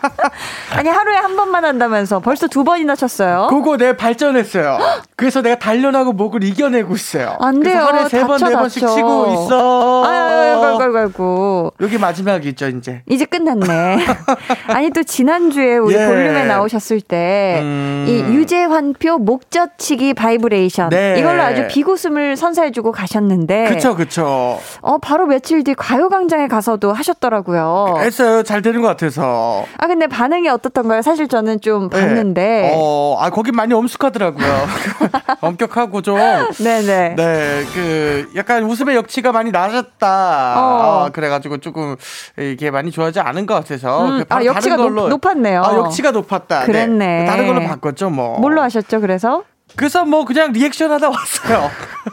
[0.77, 3.47] 아니 하루에 한 번만 한다면서 벌써 두 번이나 쳤어요.
[3.49, 4.79] 그거 내 발전했어요.
[5.17, 7.35] 그래서 내가 단련하고 목을 이겨내고 있어요.
[7.41, 7.79] 안 돼요.
[7.81, 8.87] 하루에 세 번, 네 번씩.
[8.87, 10.05] 치고 있어.
[10.05, 11.73] 아이고.
[11.81, 13.03] 여기 마지막이죠, 이제.
[13.09, 13.97] 이제 끝났네.
[14.67, 16.05] 아니 또 지난주에 우리 예.
[16.05, 18.20] 볼륨에 나오셨을 때이 음.
[18.21, 21.15] 유재환표 목젖치기 바이브레이션 네.
[21.19, 24.59] 이걸로 아주 비웃음을 선사해주고 가셨는데 그쵸, 그쵸.
[24.81, 27.95] 어 바로 며칠 뒤 가요광장에 가서도 하셨더라고요.
[27.99, 28.43] 했어요.
[28.43, 29.65] 잘 되는 것 같아서.
[29.77, 31.01] 아 근데 반응이 어떻던가요?
[31.01, 31.99] 사실 저는 좀 네.
[31.99, 34.45] 봤는데 어, 아, 거기 많이 엄숙하더라고요.
[35.41, 36.17] 엄격하고 좀.
[36.59, 37.15] 네네.
[37.15, 40.53] 네, 그, 약간 웃음의 역치가 많이 낮았다.
[40.57, 41.05] 어.
[41.05, 41.95] 어, 그래가지고 조금,
[42.37, 44.05] 이게 많이 좋아하지 않은 것 같아서.
[44.05, 45.63] 음, 그 아, 역치가 높- 높았네요.
[45.63, 46.65] 아, 역치가 높았다.
[46.65, 47.25] 그랬네.
[47.25, 48.39] 다른 걸로 바꿨죠, 뭐.
[48.39, 49.01] 뭘로 하셨죠?
[49.01, 49.43] 그래서
[49.75, 51.69] 그래서 뭐 그냥 리액션 하다 왔어요.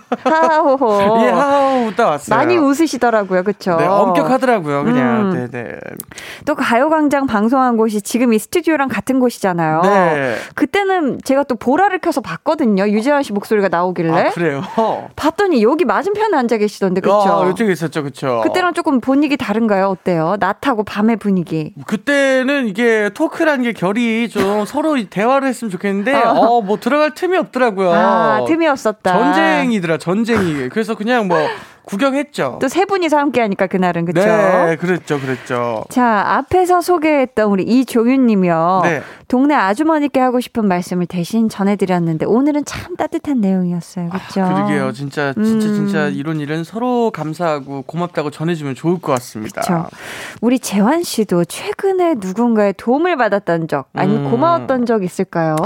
[0.25, 1.21] 하하호호.
[1.25, 2.37] 예, 하우 웃다 왔어요.
[2.37, 3.77] 많이 웃으시더라고요, 그쵸?
[3.77, 5.33] 네, 엄격하더라고요, 그냥.
[5.33, 5.35] 음.
[5.35, 5.79] 네, 네.
[6.47, 9.83] 또 가요광장 방송한 곳이 지금 이 스튜디오랑 같은 곳이잖아요.
[9.83, 10.37] 네.
[10.55, 12.89] 그때는 제가 또 보라를 켜서 봤거든요.
[12.89, 14.13] 유재환 씨 목소리가 나오길래.
[14.13, 14.63] 아, 그래요?
[15.17, 17.03] 봤더니 여기 맞은편에 앉아 계시던데?
[17.05, 18.41] 아, 이쪽에 있었죠, 그쵸?
[18.45, 19.87] 그때랑 조금 분위기 다른가요?
[19.89, 20.37] 어때요?
[20.39, 21.75] 낮하고 밤의 분위기.
[21.87, 26.31] 그때는 이게 토크라는 게 결이 좀 서로 대화를 했으면 좋겠는데, 어.
[26.31, 27.93] 어, 뭐 들어갈 틈이 없 더라고요.
[27.93, 29.13] 아, 틈이 없었다.
[29.13, 30.69] 전쟁이더라, 전쟁이.
[30.69, 31.39] 그래서 그냥 뭐
[31.89, 32.59] 구경했죠.
[32.61, 34.21] 또 세 분이서 함께 하니까 그날은, 그쵸?
[34.21, 35.85] 네, 그랬죠, 그랬죠.
[35.89, 38.81] 자, 앞에서 소개했던 우리 이종윤 님이요.
[38.85, 39.03] 네.
[39.27, 44.11] 동네 아주머니께 하고 싶은 말씀을 대신 전해드렸는데, 오늘은 참 따뜻한 내용이었어요.
[44.11, 44.43] 그쵸?
[44.43, 44.93] 아, 그러게요.
[44.93, 45.75] 진짜, 진짜, 음.
[45.75, 49.61] 진짜 이런 일은 서로 감사하고 고맙다고 전해주면 좋을 것 같습니다.
[49.63, 49.87] 그쵸.
[50.41, 54.31] 우리 재환 씨도 최근에 누군가의 도움을 받았던 적, 아니면 음.
[54.31, 55.57] 고마웠던 적 있을까요?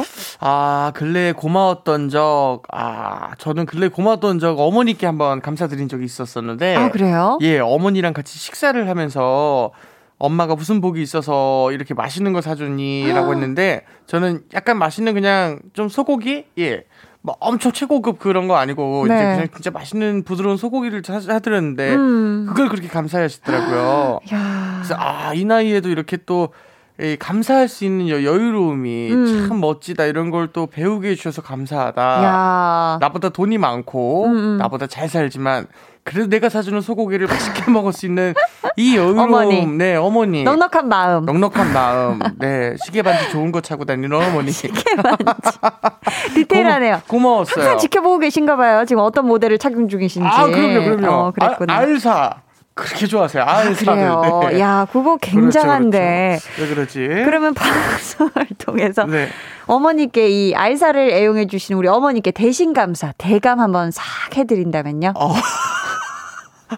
[0.40, 6.77] 아, 근래에 고마웠던 적, 아, 저는 근래에 고마웠던 적 어머니께 한번 감사드린 적이 있었었는데.
[6.77, 7.38] 아, 그래요?
[7.40, 9.70] 예, 어머니랑 같이 식사를 하면서
[10.18, 13.11] 엄마가 무슨 복이 있어서 이렇게 맛있는 거 사주니?
[13.12, 16.44] 라고 했는데 저는 약간 맛있는 그냥 좀 소고기?
[16.59, 16.85] 예.
[17.25, 19.20] 뭐 엄청 최고급 그런 거 아니고 이제 네.
[19.35, 22.46] 그냥 진짜 맛있는 부드러운 소고기를 사- 사드렸는데 음.
[22.48, 24.18] 그걸 그렇게 감사하시더라고요.
[24.35, 29.46] 야 그래서 아, 이 나이에도 이렇게 또이 감사할 수 있는 여- 여유로움이 음.
[29.48, 32.03] 참 멋지다 이런 걸 또 배우게 해주셔서 감사하다.
[32.25, 34.57] 야 나보다 돈이 많고 음, 음.
[34.59, 35.66] 나보다 잘 살지만
[36.05, 38.35] 그래도 내가 사주는 소고기를 맛있게 먹을 수 있는
[38.77, 39.67] 이 여유로움, 어머니.
[39.67, 41.25] 네 어머니, 넉넉한 마음.
[41.25, 44.51] 넉넉한 마음, 네 시계 반지 좋은 거 차고 다니는 어머니,
[46.35, 47.03] 디테일하네요.
[47.07, 48.85] 고마, 워어요 항상 지켜보고 계신가 봐요.
[48.85, 50.27] 지금 어떤 모델을 착용 중이신지.
[50.27, 51.12] 아 그럼요, 그럼요.
[51.12, 51.73] 어, 그랬구나.
[51.75, 52.35] 아, 알사
[52.75, 53.43] 그렇게 좋아하세요.
[53.43, 53.95] 아, 알사를.
[53.95, 54.41] 그래요.
[54.51, 54.59] 네.
[54.61, 56.38] 야, 그거 굉장한데.
[56.57, 56.99] 그렇죠, 그렇죠.
[57.01, 57.25] 왜 그러지?
[57.27, 59.29] 그러면 방송을 통해서 네.
[59.67, 65.12] 어머니께 이 알사를 애용해 주시는 우리 어머니께 대신 감사, 대감 한번 싹 해드린다면요.
[65.17, 65.35] 어.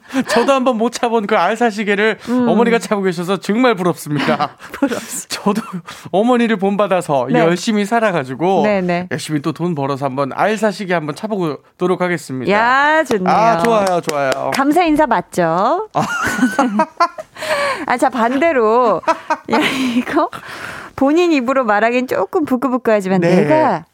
[0.29, 2.49] 저도 한번 못 차본 그 알사 시계를 음.
[2.49, 4.57] 어머니가 차고 계셔서 정말 부럽습니다.
[4.73, 5.27] 부럽습니다.
[5.29, 5.63] 저도
[6.11, 7.39] 어머니를 본받아서 네.
[7.41, 9.09] 열심히 살아가지고 네네.
[9.11, 12.51] 열심히 또 돈 벌어서 한번 알사 시계 한번 차보도록 하겠습니다.
[12.53, 13.29] 야, 좋네요.
[13.35, 14.51] 아 좋아요, 좋아요.
[14.53, 15.89] 감사 인사 맞죠?
[17.87, 19.01] 아, 자, 반대로.
[19.53, 19.59] 야,
[19.97, 20.29] 이거
[20.97, 23.43] 본인 입으로 말하기엔 조금 부끄부끄하지만 네.
[23.43, 23.85] 내가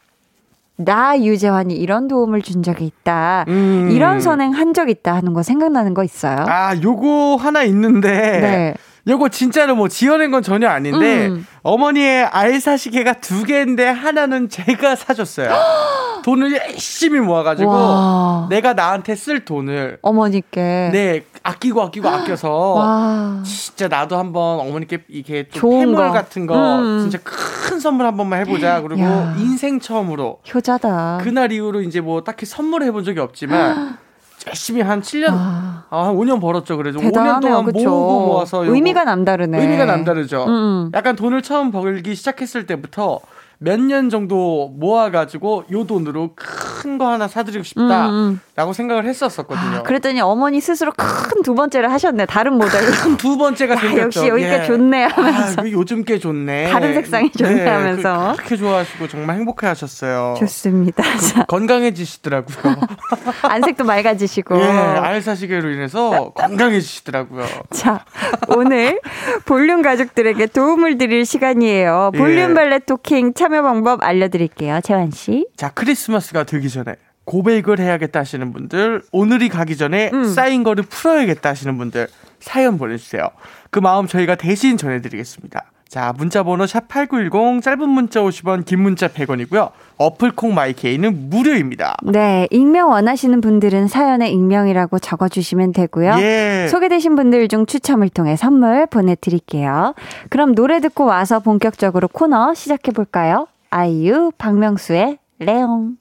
[0.85, 3.45] 나 유재환이 이런 도움을 준 적이 있다.
[3.49, 3.89] 음.
[3.93, 6.45] 이런 선행 한 적 있다 하는 거 생각나는 거 있어요?
[6.49, 8.09] 아 요거 하나 있는데
[8.41, 8.75] 네.
[9.09, 11.45] 요거 진짜로 뭐 지어낸 건 전혀 아닌데 음.
[11.63, 15.51] 어머니의 알사 시계가 두 개인데 하나는 제가 사줬어요.
[16.25, 18.47] 돈을 열심히 모아가지고 와.
[18.51, 20.91] 내가 나한테 쓸 돈을 어머니께.
[20.93, 23.43] 네 아끼고 아끼고 아껴서 와.
[23.45, 26.11] 진짜 나도 한번 어머니께 이게 좀 거.
[26.13, 26.99] 같은 거 음.
[27.01, 29.35] 진짜 큰 선물 한 번만 해보자 그리고 야.
[29.39, 31.21] 인생 처음으로 효자다.
[31.23, 33.99] 그날 이후로 이제 뭐 딱히 선물 해본 적이 없지만
[34.49, 35.85] 열심히 한 7년 와.
[35.91, 37.41] 아, 한 5년 벌었죠 5년 대단하네요.
[37.41, 37.89] 동안 그쵸.
[37.91, 39.61] 모으고 모아서 의미가 남다르네.
[39.61, 40.45] 의미가 남다르죠.
[40.47, 40.91] 음.
[40.95, 43.21] 약간 돈을 처음 벌기 시작했을 때부터
[43.63, 48.73] 몇 년 정도 모아가지고 요 돈으로 큰 거 하나 사드리고 싶다라고 음, 음.
[48.73, 49.79] 생각을 했었었거든요.
[49.79, 52.27] 아, 그랬더니 어머니 스스로 큰 두 번째를 하셨네.
[52.27, 53.17] 다른 모델로.
[53.19, 54.01] 두 번째가 야, 생겼죠.
[54.03, 54.67] 역시 여기가 예.
[54.67, 55.63] 좋네 하면서.
[55.63, 56.71] 아, 요즘 게 좋네.
[56.71, 58.33] 다른 색상이 좋네 하면서.
[58.33, 60.35] 그, 그렇게 좋아하시고 정말 행복해 하셨어요.
[60.39, 61.03] 좋습니다.
[61.19, 62.77] 자, 건강해지시더라고요.
[63.43, 64.59] 안색도 맑아지시고.
[64.61, 67.45] 예, 알사시계로 인해서 건강해지시더라고요.
[67.71, 68.05] 자,
[68.49, 69.01] 오늘
[69.47, 72.13] 볼륨 가족들에게 도움을 드릴 시간이에요.
[72.17, 72.55] 볼륨 예.
[72.55, 74.81] valet talking 참여 방법 알려드릴게요.
[74.83, 75.47] 재환 씨.
[75.57, 80.25] 자, 크리스마스가 되기 전에 고백을 해야겠다 하시는 분들, 오늘이 가기 전에 음.
[80.29, 82.09] 쌓인 거를 풀어야겠다 하시는 분들,
[82.41, 83.29] 사연 보내주세요.
[83.71, 85.71] 그 마음 저희가 대신 전해드리겠습니다.
[85.91, 89.73] 자, 문자 번호 샵8910, 짧은 문자 50원, 긴 문자 100원이고요.
[89.97, 91.97] 어플 콩 마이케이는 무료입니다.
[92.05, 96.15] 네, 익명 원하시는 분들은 사연에 익명이라고 적어 주시면 되고요.
[96.21, 96.69] 예.
[96.71, 99.95] 소개되신 분들 중 추첨을 통해 선물 보내 드릴게요.
[100.29, 103.49] 그럼 노래 듣고 와서 본격적으로 코너 시작해 볼까요?
[103.71, 105.97] 아이유, 박명수의 레옹.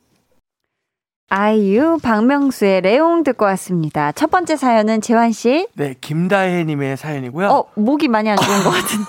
[1.31, 4.11] 아이유, 박명수의 레옹 듣고 왔습니다.
[4.11, 5.67] 첫 번째 사연은 재환 씨.
[5.73, 7.47] 네, 김다혜님의 사연이고요.
[7.49, 8.99] 어, 목이 많이 안 좋은 것 같은.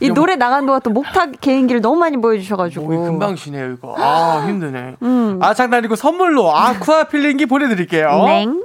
[0.00, 2.84] 이 노래 나간 동안 또 목탁 개인기를 너무 많이 보여주셔가지고.
[2.84, 3.94] 목이 금방 쉬네요, 이거.
[3.98, 4.96] 아, 힘드네.
[5.02, 5.38] 음.
[5.42, 8.24] 아, 장난이고 선물로 아쿠아 필링기 보내드릴게요.
[8.24, 8.62] 냉.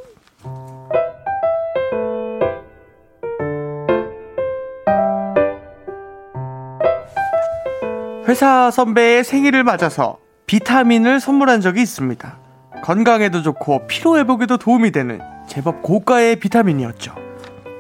[8.28, 12.38] 회사 선배의 생일을 맞아서 비타민을 선물한 적이 있습니다.
[12.84, 17.14] 건강에도 좋고 피로회복에도 도움이 되는 제법 고가의 비타민이었죠.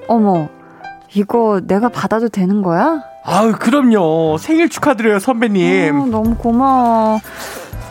[0.07, 0.49] 어머,
[1.13, 3.03] 이거 내가 받아도 되는 거야?
[3.23, 4.37] 아유, 그럼요.
[4.39, 5.99] 생일 축하드려요, 선배님.
[6.01, 7.19] 어, 너무 고마워.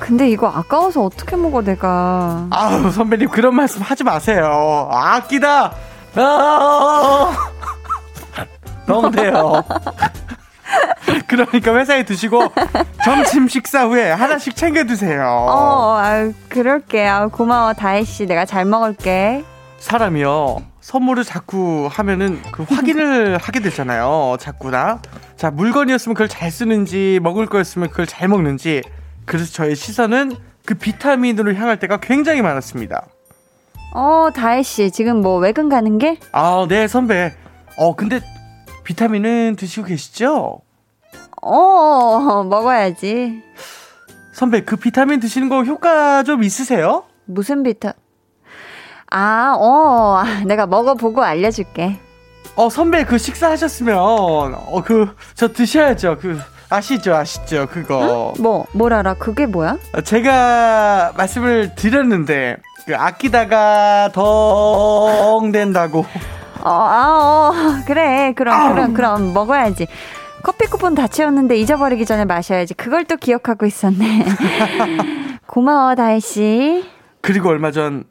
[0.00, 2.46] 근데 이거 아까워서 어떻게 먹어 내가?
[2.50, 4.88] 아유, 선배님, 그런 말씀 하지 마세요.
[4.90, 5.72] 아끼다!
[6.16, 7.32] 아!
[8.86, 9.62] 너무 돼요.
[11.28, 12.42] 그러니까 회사에 드시고
[13.04, 15.22] 점심 식사 후에 하나씩 챙겨 드세요.
[15.28, 17.06] 어, 아유, 그럴게.
[17.06, 18.26] 아유, 고마워 다혜 씨.
[18.26, 19.44] 내가 잘 먹을게.
[19.78, 25.00] 사람이요 선물을 자꾸 하면은 그 확인을 하게 되잖아요 자꾸나
[25.40, 28.82] 자 물건이었으면 그걸 잘 쓰는지 먹을 거였으면 그걸 잘 먹는지
[29.24, 33.06] 그래서 저의 시선은 그 비타민으로 향할 때가 굉장히 많았습니다
[33.94, 34.90] 어, 다혜 씨.
[34.90, 36.18] 지금 뭐 외근 가는 게?
[36.32, 37.32] 아 네 선배
[37.78, 38.20] 어 근데
[38.84, 40.60] 비타민은 드시고 계시죠
[41.40, 43.42] 어, 먹어야지.
[44.34, 47.94] 선배 그 비타민 드시는 거 효과 좀 있으세요 무슨 비타?
[49.10, 51.98] 아, 어, 내가 먹어보고 알려줄게.
[52.60, 59.14] 어 선배 그 식사하셨으면 어 그 저 드셔야죠 그 아시죠 아시죠 그거 뭐, 뭘 알아?
[59.14, 59.76] 그게 뭐야?
[60.04, 66.00] 제가 말씀을 드렸는데 그 아끼다가 덩 된다고
[66.62, 68.34] 어, 아, 어, 그래.
[68.36, 69.86] 그럼, 그럼, 그럼 먹어야지.
[70.42, 72.74] 커피 쿠폰 다 채웠는데 잊어버리기 전에 마셔야지.
[72.74, 74.26] 그걸 또 기억하고 있었네.
[75.48, 76.84] 고마워, 다혜 씨.
[77.22, 78.04] 그리고 얼마 전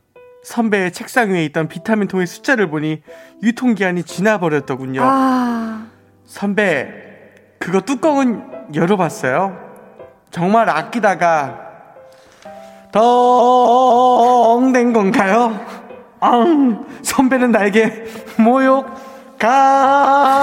[0.49, 3.03] 선배의 책상 위에 있던 비타민 통의 숫자를 보니
[3.43, 5.01] 유통기한이 지나버렸더군요.
[5.03, 5.85] 아,
[6.25, 6.91] 선배
[7.59, 9.55] 그거 뚜껑은 열어봤어요?
[10.31, 11.67] 정말 아끼다가
[12.91, 14.11] 덩된
[14.91, 15.63] 건가요?
[16.19, 18.05] 앙 선배는 나에게
[18.39, 18.87] 모욕
[19.37, 20.39] 감으로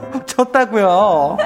[0.24, 1.36] 쳤다고요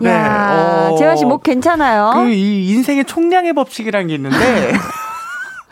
[0.00, 2.12] 네, 야, 어, 재환 씨 목 괜찮아요?
[2.14, 4.72] 그 이 인생의 총량의 법칙이라는 게 있는데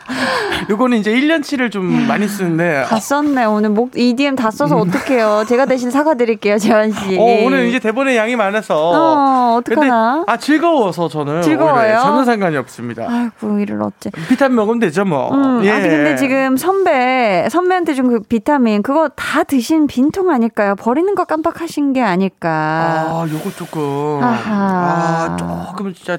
[0.69, 3.45] 요거는 이제 1년치를 좀 많이 쓰는데 다 썼네.
[3.45, 5.45] 오늘 목 EDM 다 써서 어떡해요.
[5.47, 7.15] 제가 대신 사과드릴게요, 재환 씨.
[7.15, 7.19] 음.
[7.19, 10.15] 어, 오늘 이제 대본에 양이 많아서 어, 어떡하나?
[10.25, 11.79] 근데, 아 즐거워서 저는 즐거워요?
[11.85, 14.09] 오히려 전혀 상관이 없습니다 아이고, 이를 어째.
[14.27, 15.71] 비타민 먹으면 되죠 뭐 음, 예.
[15.71, 20.73] 아니 근데 지금 선배 선배한테 준 그 비타민 그거 다 드신 빈통 아닐까요?
[20.75, 22.49] 버리는 거 깜빡하신 게 아닐까.
[22.49, 25.35] 아 요거 조금 아하.
[25.35, 26.17] 아 조금 진짜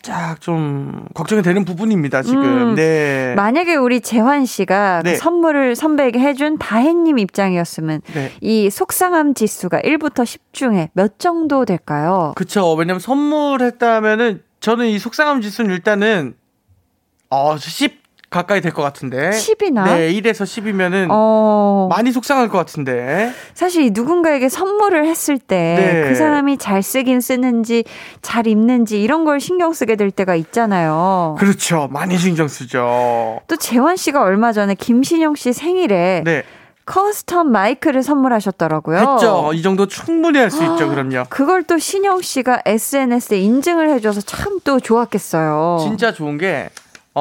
[0.00, 5.12] 살짝 좀 걱정이 되는 부분입니다 지금 음, 네 만약에 우리 재환 씨가 네.
[5.12, 8.32] 그 선물을 선배에게 해준 다혜님 입장이었으면 네.
[8.40, 12.32] 이 속상함 지수가 1부터 10 중에 몇 정도 될까요?
[12.36, 12.74] 그쵸.
[12.74, 16.34] 왜냐면 선물했다면은 저는 이 속상함 지수는 일단은
[17.28, 17.99] 어, 10
[18.30, 19.30] 가까이 될 것 같은데.
[19.30, 19.84] 10이나?
[19.84, 21.88] 네, 1에서 10이면은 어.
[21.90, 23.32] 많이 속상할 것 같은데.
[23.54, 26.14] 사실 누군가에게 선물을 했을 때그 네.
[26.14, 27.84] 사람이 잘 쓰긴 쓰는지
[28.22, 31.34] 잘 입는지 이런 걸 신경 쓰게 될 때가 있잖아요.
[31.40, 31.88] 그렇죠.
[31.90, 33.40] 많이 신경 쓰죠.
[33.48, 36.44] 또 재환 씨가 얼마 전에 김신영 씨 생일에 네.
[36.86, 38.98] custom 마이크를 선물하셨더라고요.
[38.98, 39.50] 했죠.
[39.54, 40.88] 이 정도 충분히 할 수 있죠.
[40.88, 41.24] 그럼요.
[41.28, 45.78] 그걸 또 신영 씨가 SNS에 인증을 해줘서 참 또 좋았겠어요.
[45.80, 46.68] 진짜 좋은 게,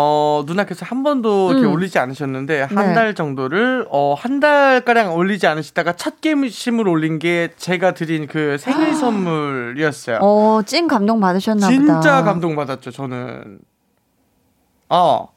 [0.02, 1.74] 어, 누나께서 한 번도 이렇게 음.
[1.74, 2.74] 올리지 않으셨는데, 네.
[2.76, 8.58] 한달 정도를, 어, 한 달 가량 올리지 않으시다가 첫 게임심을 올린 게 제가 드린 그
[8.58, 10.20] 생일 선물이었어요.
[10.22, 11.78] 어, 찐 감동 받으셨나 보다.
[11.78, 13.60] 진짜 감동 받았죠, 저는.
[14.88, 15.28] 어.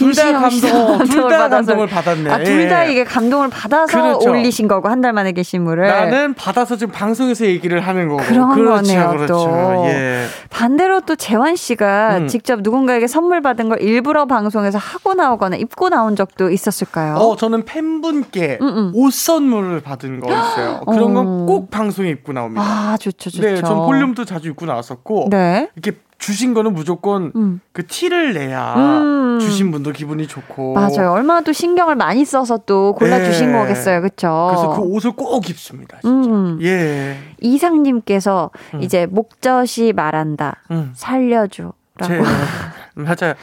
[0.00, 1.56] 둘 다 감동, 감동을 둘다 받아서.
[1.74, 2.30] 감동을 받았네.
[2.30, 2.92] 아, 둘다 예.
[2.92, 4.30] 이게 감동을 받아서 그렇죠.
[4.30, 5.86] 올리신 거고, 한 달 만에 게시물을.
[5.86, 8.22] 나는 받아서 지금 방송에서 얘기를 하는 거고.
[8.24, 9.26] 그런 그렇죠, 거네요, 그렇죠.
[9.34, 9.84] 또.
[9.86, 10.24] 예.
[10.50, 12.28] 반대로 또 재환 씨가 음.
[12.28, 17.14] 직접 누군가에게 선물 받은 걸 일부러 방송에서 하고 나오거나 입고 나온 적도 있었을까요?
[17.16, 18.92] 어, 저는 팬분께 음, 음.
[18.94, 20.80] 옷 선물을 받은 거 있어요.
[20.90, 21.22] 그런 어.
[21.22, 22.62] 건꼭 방송에 입고 나옵니다.
[22.62, 23.42] 아, 좋죠, 좋죠.
[23.42, 25.28] 네, 전 볼륨도 자주 입고 나왔었고.
[25.30, 25.68] 네.
[25.76, 27.60] 이렇게 주신 거는 무조건 음.
[27.72, 29.38] 그 티를 내야 음.
[29.40, 30.74] 주신 분도 기분이 좋고.
[30.74, 31.12] 맞아요.
[31.12, 33.58] 얼마나 또 신경을 많이 써서 또 골라 주신 네.
[33.58, 34.02] 거겠어요.
[34.02, 34.48] 그쵸?
[34.50, 35.98] 그래서 그 옷을 꼭 입습니다.
[36.02, 36.30] 진짜.
[36.30, 36.58] 음.
[36.62, 37.16] 예.
[37.40, 38.82] 이상님께서 음.
[38.82, 40.56] 이제 목젖이 말한다.
[40.70, 40.92] 음.
[40.94, 41.72] 살려줘.
[42.02, 42.24] 제, 라고.
[42.94, 43.34] 맞아요.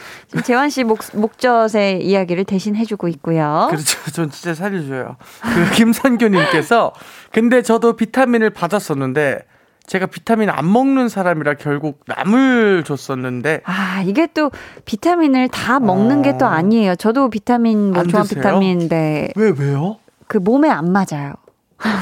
[0.43, 3.67] 재환 씨 목, 목젖의 이야기를 대신 해주고 있고요.
[3.71, 4.11] 그렇죠.
[4.11, 5.17] 전 진짜 살려줘요.
[5.41, 6.93] 그 김선교님께서
[7.31, 9.39] 근데 저도 비타민을 받았었는데
[9.87, 14.51] 제가 비타민 안 먹는 사람이라 결국 남을 줬었는데 아, 이게 또
[14.85, 16.49] 비타민을 다 먹는 게또 어.
[16.49, 16.95] 아니에요.
[16.95, 18.43] 저도 비타민, 뭐안 종합 드세요?
[18.43, 19.29] 비타민, 네.
[19.35, 19.97] 왜 왜요?
[20.27, 21.33] 그 몸에 안 맞아요.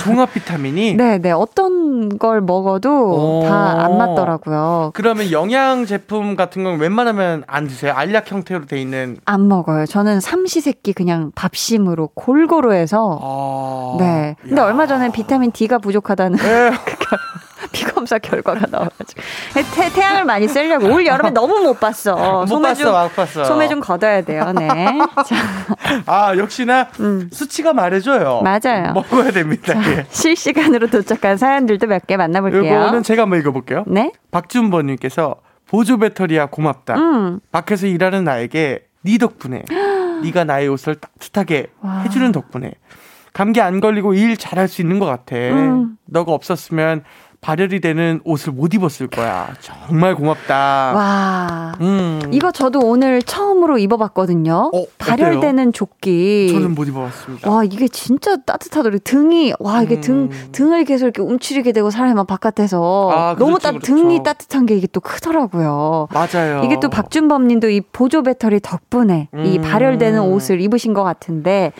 [0.03, 1.31] 종합 비타민이 네, 네.
[1.31, 3.43] 어떤 걸 먹어도 오.
[3.47, 4.91] 다안 맞더라고요.
[4.95, 7.93] 그러면 영양 제품 같은 건 웬만하면 안 드세요?
[7.93, 9.85] 알약 형태로 돼 있는 안 먹어요.
[9.85, 13.19] 저는 삼시세끼 그냥 밥심으로 골고루 해서.
[13.21, 13.97] 아.
[13.99, 14.35] 네.
[14.41, 14.65] 근데 야.
[14.65, 16.71] 얼마 전에 비타민 D가 부족하다는 네.
[17.75, 19.21] 피 검사 결과가 나와가지고
[19.75, 22.41] 태, 태양을 많이 쐬려고 올 여름에 너무 못 봤어.
[22.41, 23.43] 못 소매 봤어, 좀 못 봤어.
[23.43, 24.53] 소매 좀 걷어야 돼요.
[24.57, 24.85] 네.
[25.27, 25.35] 자,
[26.05, 27.29] 아 역시나 음.
[27.33, 28.41] 수치가 말해줘요.
[28.43, 28.93] 맞아요.
[28.93, 29.73] 먹어야 됩니다.
[29.91, 30.05] 예.
[30.09, 32.61] 실시간으로 도착한 사연들도 몇 개 만나볼게요.
[32.63, 33.83] 이거는 제가 한번 읽어볼게요.
[33.87, 34.11] 네.
[34.31, 35.35] 박준범님께서
[35.67, 36.95] 보조 배터리야 고맙다.
[36.95, 37.39] 음.
[37.51, 39.63] 밖에서 일하는 나에게 네 덕분에
[40.23, 41.99] 네가 나의 옷을 따뜻하게 와.
[42.01, 42.71] 해주는 덕분에
[43.33, 45.35] 감기 안 걸리고 일 잘할 수 있는 것 같아.
[45.35, 45.97] 음.
[46.05, 47.03] 너가 없었으면
[47.45, 49.53] 발열이 되는 옷을 못 입었을 거야.
[49.61, 50.55] 정말 고맙다.
[50.95, 51.73] 와.
[51.79, 52.19] 음.
[52.31, 54.71] 이거 저도 오늘 처음으로 입어봤거든요.
[54.73, 56.49] 어, 발열되는 조끼.
[56.51, 57.51] 저는 못 입어봤습니다.
[57.51, 58.97] 와 이게 진짜 따뜻하더라고요.
[59.03, 60.49] 등이 와 이게 등 음.
[60.53, 63.93] 등을 계속 이렇게 움츠리게 되고 사람이 막 바깥에서 아, 너무 그렇죠, 따 그렇죠.
[63.93, 66.07] 등이 따뜻한 게 이게 또 크더라고요.
[66.11, 66.63] 맞아요.
[66.65, 69.61] 이게 또 박준범 님도 이 보조 배터리 덕분에 이 음.
[69.61, 71.73] 발열되는 옷을 입으신 것 같은데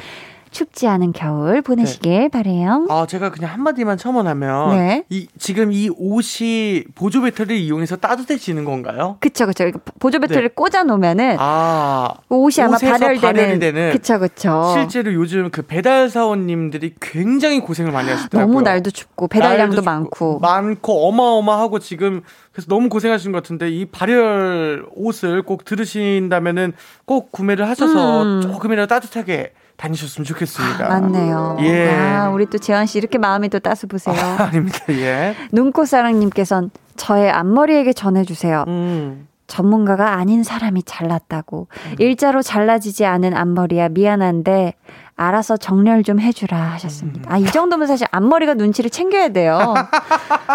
[0.56, 2.88] 춥지 않은 겨울 보내시길 바래요.
[2.89, 5.04] 아, 제가 그냥 한마디만 첨언하면 네.
[5.10, 9.18] 이 지금 이 옷이 보조 배터리를 이용해서 따뜻해지는 건가요?
[9.20, 9.70] 그쵸 그쵸.
[10.00, 12.89] 보조 배터리를 꽂아 놓으면은 아, 옷이 아마 네.
[12.89, 14.72] 발열되는, 되는 그쵸 그쵸.
[14.74, 18.48] 실제로 요즘 그 배달 사원님들이 굉장히 고생을 많이 하시더라고요.
[18.48, 20.39] 너무 날도 춥고 배달량도 날도 많고.
[20.39, 22.22] 많고 어마어마하고 지금
[22.54, 26.72] 그래서 너무 고생하시는 것 같은데 이 발열 옷을 꼭 들으신다면은
[27.04, 28.41] 꼭 구매를 하셔서 음.
[28.41, 30.88] 조금이라도 따뜻하게 다니셨으면 좋겠습니다.
[30.88, 31.57] 맞네요.
[31.61, 31.89] 예.
[31.91, 34.15] 아, 우리 또 재환 씨 이렇게 마음이 또 따스부세요.
[34.39, 34.79] 아 닙니다.
[34.89, 35.35] 예.
[35.51, 38.65] 눈꽃사랑님께선 저의 앞머리에게 전해주세요.
[38.67, 39.27] 음.
[39.47, 41.67] 전문가가 아닌 사람이 잘났다고.
[41.99, 44.73] 일자로 잘라지지 않은 앞머리야 미안한데
[45.17, 47.32] 알아서 정렬 좀 해주라 하셨습니다.
[47.34, 49.73] 아, 이 정도면 사실 앞머리가 눈치를 챙겨야 돼요.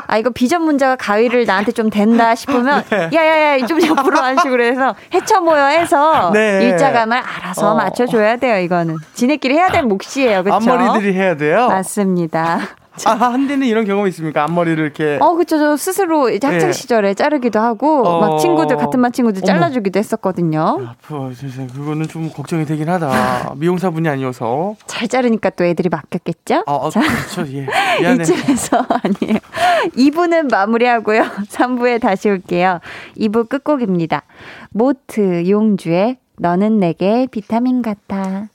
[0.06, 4.94] 아, 이거 비전문자가 가위를 나한테 좀 된다 싶으면 야야 야 좀 옆으로 한 식으로 해서
[5.14, 6.64] 해쳐 모여 해서 네.
[6.64, 7.74] 일자감을 알아서 어.
[7.74, 8.58] 맞춰줘야 돼요.
[8.58, 10.42] 이거는 지네끼리 해야 될 몫이에요.
[10.42, 10.72] 그렇죠?
[10.72, 11.68] 앞머리들이 해야 돼요.
[11.68, 12.60] 맞습니다.
[13.06, 14.44] 아, 한데는 이런 경험 있습니까?
[14.44, 15.18] 앞머리를 이렇게.
[15.20, 15.58] 어, 그쵸.
[15.58, 16.72] 저 스스로 이제 학창 예.
[16.72, 18.20] 시절에 자르기도 하고, 어.
[18.20, 19.42] 막 친구들, 같은 반 친구들.
[19.42, 20.94] 잘라주기도 했었거든요.
[21.34, 21.66] 세상에.
[21.68, 23.54] 그거는 좀 걱정이 되긴 하다.
[23.56, 24.76] 미용사분이 아니어서.
[24.86, 26.64] 잘 자르니까 또 애들이 맡겼겠죠?
[26.66, 27.52] 아, 아 자, 그렇죠.
[27.52, 27.66] 예.
[28.00, 28.22] 미안해.
[28.22, 29.38] 이쯤에서 아니에요.
[29.96, 31.22] 2부는 마무리하고요.
[31.50, 32.80] 3부에 다시 올게요.
[33.16, 34.22] 2부 끝곡입니다.
[34.70, 38.48] 모트 용주의 너는 내게 비타민 같아.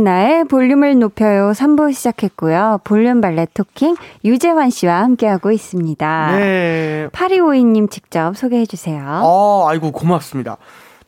[0.00, 2.80] 강한나의 볼륨을 높여요 3부 시작했고요.
[2.84, 6.36] 볼륨 발레 토킹 유재환 씨와 함께하고 있습니다.
[6.36, 7.08] 네.
[7.12, 9.20] 8252님 직접 소개해 주세요.
[9.22, 10.56] 어, 아이고, 고맙습니다.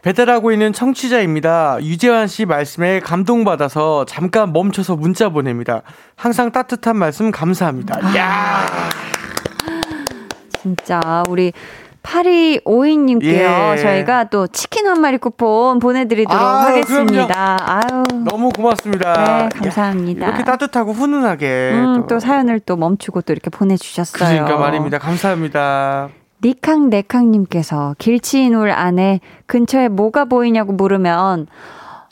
[0.03, 1.79] 배달하고 있는 청취자입니다.
[1.83, 5.83] 유재환 씨 말씀에 감동받아서 잠깐 멈춰서 문자 보냅니다.
[6.17, 7.99] 항상 따뜻한 말씀 감사합니다.
[8.03, 8.17] 아.
[8.17, 8.67] 야
[10.61, 11.53] 진짜 우리
[12.03, 13.73] 8252님께요.
[13.73, 13.77] 예.
[13.77, 17.57] 저희가 또 치킨 한 마리 쿠폰 보내드리도록 아유, 하겠습니다.
[17.61, 18.03] 아유.
[18.25, 19.13] 너무 고맙습니다.
[19.15, 20.27] 네, 감사합니다.
[20.27, 21.71] 야, 이렇게 따뜻하고 훈훈하게.
[21.75, 24.31] 음, 또 사연을 또 멈추고 또 이렇게 보내주셨어요.
[24.45, 24.99] 그러니까 말입니다.
[24.99, 26.09] 감사합니다.
[26.45, 31.47] 니캉네캉님께서 길치인울 안에 근처에 뭐가 보이냐고 물으면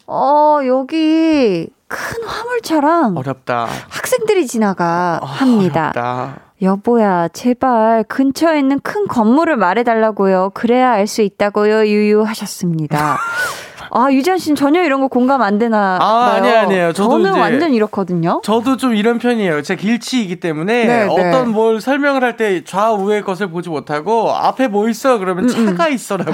[0.07, 3.67] 어 여기 큰 화물차랑 어렵다.
[3.89, 5.91] 학생들이 지나가 아, 합니다.
[5.95, 6.50] 어렵다.
[6.63, 10.51] 여보야 제발 근처에 있는 큰 건물을 말해달라고요.
[10.55, 11.87] 그래야 알 수 있다고요.
[11.87, 13.19] 유유하셨습니다.
[13.93, 16.37] 아 유지한 씨는 전혀 이런 거 공감 안 되나 아, 봐요.
[16.37, 16.93] 아니에요, 아니에요.
[16.93, 18.41] 저는 완전 이렇거든요.
[18.45, 19.63] 저도 좀 이런 편이에요.
[19.63, 21.51] 제가 길치이기 때문에 네, 어떤 네.
[21.51, 26.33] 뭘 설명을 할 때 좌우의 것을 보지 못하고 앞에 뭐 있어 그러면 차가 있어라고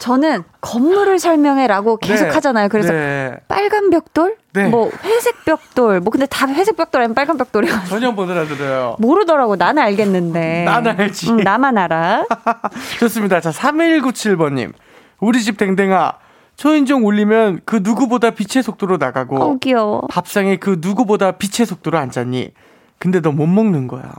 [0.00, 2.30] 저는 건물을 설명해라고 계속 네.
[2.30, 2.68] 하잖아요.
[2.70, 3.36] 그래서 네.
[3.48, 4.66] 빨간 벽돌, 네.
[4.68, 7.84] 뭐 회색 벽돌, 뭐 근데 다 회색 벽돌 아니면 빨간 벽돌이야.
[7.84, 8.96] 전혀 못 알아들어요.
[8.98, 9.56] 모르더라고.
[9.56, 10.64] 나는 알겠는데.
[10.66, 11.30] 나는 알지.
[11.30, 12.24] 응, 나만 알아.
[12.98, 13.40] 좋습니다.
[13.40, 14.72] 자, 3197번님.
[15.20, 16.14] 우리 집 댕댕아.
[16.56, 20.02] 초인종 울리면 그 누구보다 빛의 속도로 나가고 어 귀여워.
[20.10, 22.52] 밥상에 그 누구보다 빛의 속도로 앉았니?
[22.98, 24.12] 근데 너 못 먹는 거야.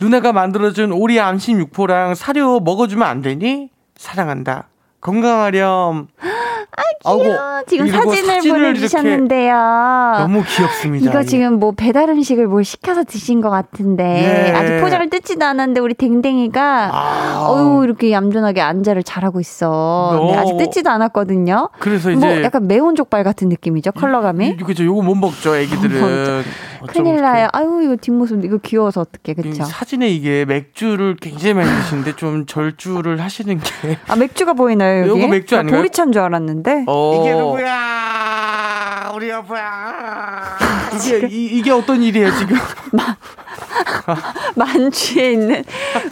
[0.00, 3.70] 누나가 만들어준 오리 암심 육포랑 사료 먹어주면 안 되니?
[3.96, 4.68] 사랑한다.
[5.00, 6.08] 건강하렴.
[6.76, 6.82] 아,
[7.18, 7.62] 귀여워.
[7.66, 9.54] 지금 사진을, 보내주셨는데요.
[10.18, 11.10] 너무 귀엽습니다.
[11.10, 11.24] 이거 예.
[11.24, 14.52] 지금 뭐 배달 음식을 뭘 시켜서 드신 것 같은데 예.
[14.54, 17.46] 아직 포장을 뜯지도 않았는데 우리 댕댕이가 아.
[17.50, 20.10] 어유 이렇게 얌전하게 안자를 잘하고 있어.
[20.12, 20.40] 네, 어.
[20.40, 21.70] 아직 뜯지도 않았거든요.
[21.78, 24.56] 그래서 뭐 이제 약간 매운 족발 같은 느낌이죠 컬러감이.
[24.58, 24.84] 그죠.
[24.84, 26.42] 요거 못 먹죠, 애기들은.
[26.86, 27.20] 큰일.
[27.20, 27.48] 나요.
[27.52, 29.64] 아유 이거 뒷모습 이거 귀여워서 어떡해 이 그쵸?
[29.64, 35.20] 사진에 이게 맥주를 굉장히 많이 드시는데 좀 절주를 하시는 게 아 맥주가 보이나요 여기?
[35.20, 35.80] 요거 맥주 나 아닌가요?
[35.80, 36.49] 보리차인 줄 알았는데.
[36.86, 37.20] 어.
[37.20, 39.10] 이게 누구야?
[39.14, 40.58] 우리 여보야.
[40.94, 42.56] 이게 이, 이게 어떤 일이에요 지금?
[44.56, 45.64] 만취해 있는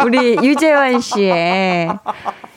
[0.04, 1.88] 우리 유재환 씨의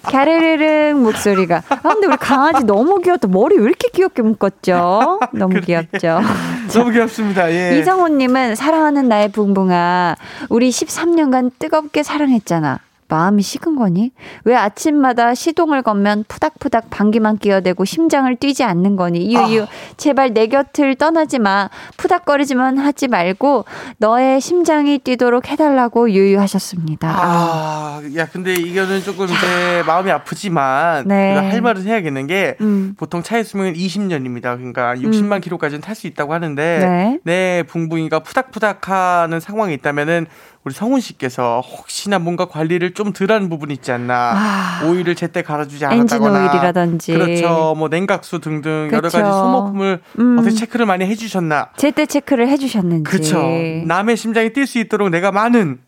[0.04, 1.64] 갸르르릉 목소리가.
[1.70, 3.28] 아, 근데 우리 강아지 너무 귀엽다.
[3.28, 5.20] 머리 왜 이렇게 귀엽게 묶었죠?
[5.34, 6.22] 너무 귀엽죠?
[6.74, 7.52] 너무 귀엽습니다.
[7.52, 7.80] 예.
[7.80, 10.16] 이성호님은 사랑하는 나의 붕붕아.
[10.50, 12.80] 우리 13년간 뜨겁게 사랑했잖아.
[13.12, 14.14] 마음이 식은 거니?
[14.46, 19.36] 왜 아침마다 시동을 걸면 푸닥푸닥 방귀만 끼어대고 심장을 뛰지 않는 거니?
[19.36, 21.70] 유유, 제발 내 곁을 떠나지 마.
[21.98, 23.66] 푸닥거리지만 하지 말고
[23.98, 27.10] 너의 심장이 뛰도록 해달라고 유유하셨습니다.
[27.14, 31.36] 아, 야, 근데 이거는 조금 이제 마음이 아프지만 네.
[31.36, 32.94] 할 말은 해야겠는 게 음.
[32.98, 34.56] 보통 차의 수명은 20년입니다.
[34.56, 37.20] 그러니까 60만 킬로까지는 탈 수 있다고 하는데 네.
[37.24, 40.28] 내 붕붕이가 푸닥푸닥하는 상황이 있다면은
[40.64, 44.86] 우리 성훈 씨께서 혹시나 뭔가 관리를 좀 덜한 부분이 있지 않나 아.
[44.86, 47.14] 오일을 제때 갈아주지 않았다거나 오일이라든지.
[47.14, 49.18] 그렇죠 뭐 냉각수 등등 여러 그쵸.
[49.18, 50.38] 가지 소모품을 음.
[50.38, 53.04] 어떻게 체크를 많이 해주셨나 제때 체크를 해주셨는지.
[53.10, 53.42] 그렇죠
[53.86, 55.80] 남의 심장이 뛸 수 있도록 내가 많은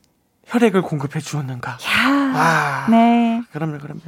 [0.45, 1.77] 혈액을 공급해 주었는가 야,
[2.35, 3.41] 아 네.
[3.51, 4.01] 그럼요 그럼요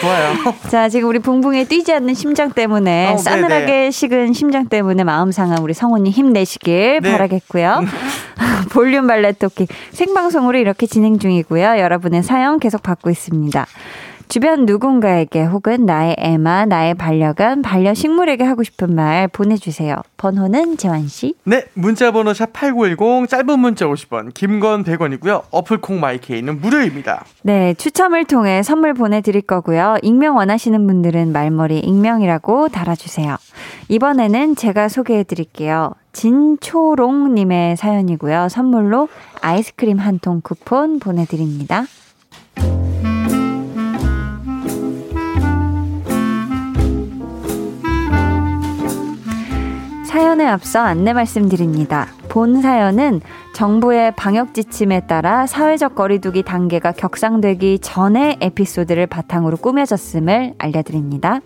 [0.00, 0.34] 좋아요
[0.68, 3.90] 자, 지금 우리 붕붕의 뛰지 않는 심장 때문에 어, 싸늘하게 네네.
[3.90, 7.10] 식은 심장 때문에 마음 상한 우리 성우님 힘내시길 네.
[7.12, 7.84] 바라겠고요.
[8.70, 11.78] 볼륨 발레 토킹 생방송으로 이렇게 진행 중이고요.
[11.78, 13.66] 여러분의 사연 계속 받고 있습니다.
[14.34, 19.94] 주변 누군가에게 혹은 나의 애마, 나의 반려견, 반려식물에게 하고 싶은 말 보내주세요.
[20.16, 21.36] 번호는 재환 씨.
[21.44, 25.44] 네, 문자 번호 샵8910 짧은 문자 50원, 김건 100원이고요.
[25.52, 27.24] 어플콩 마이케이는 무료입니다.
[27.42, 29.98] 네, 추첨을 통해 선물 보내드릴 거고요.
[30.02, 33.36] 익명 원하시는 분들은 말머리 익명이라고 달아주세요.
[33.88, 35.92] 이번에는 제가 소개해드릴게요.
[36.12, 38.48] 진초롱님의 사연이고요.
[38.48, 39.08] 선물로
[39.42, 41.84] 아이스크림 한 통 쿠폰 보내드립니다.
[50.14, 52.06] 사연에 앞서 안내 말씀드립니다.
[52.28, 53.20] 본 사연은
[53.52, 61.40] 정부의 방역 지침에 따라 사회적 거리두기 단계가 격상되기 전의 에피소드를 바탕으로 꾸며졌음을 알려드립니다.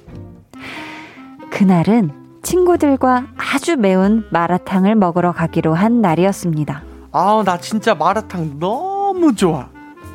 [1.49, 2.11] 그날은
[2.43, 6.83] 친구들과 아주 매운 마라탕을 먹으러 가기로 한 날이었습니다.
[7.12, 9.71] 아, 나 진짜 마라탕 너무 좋아.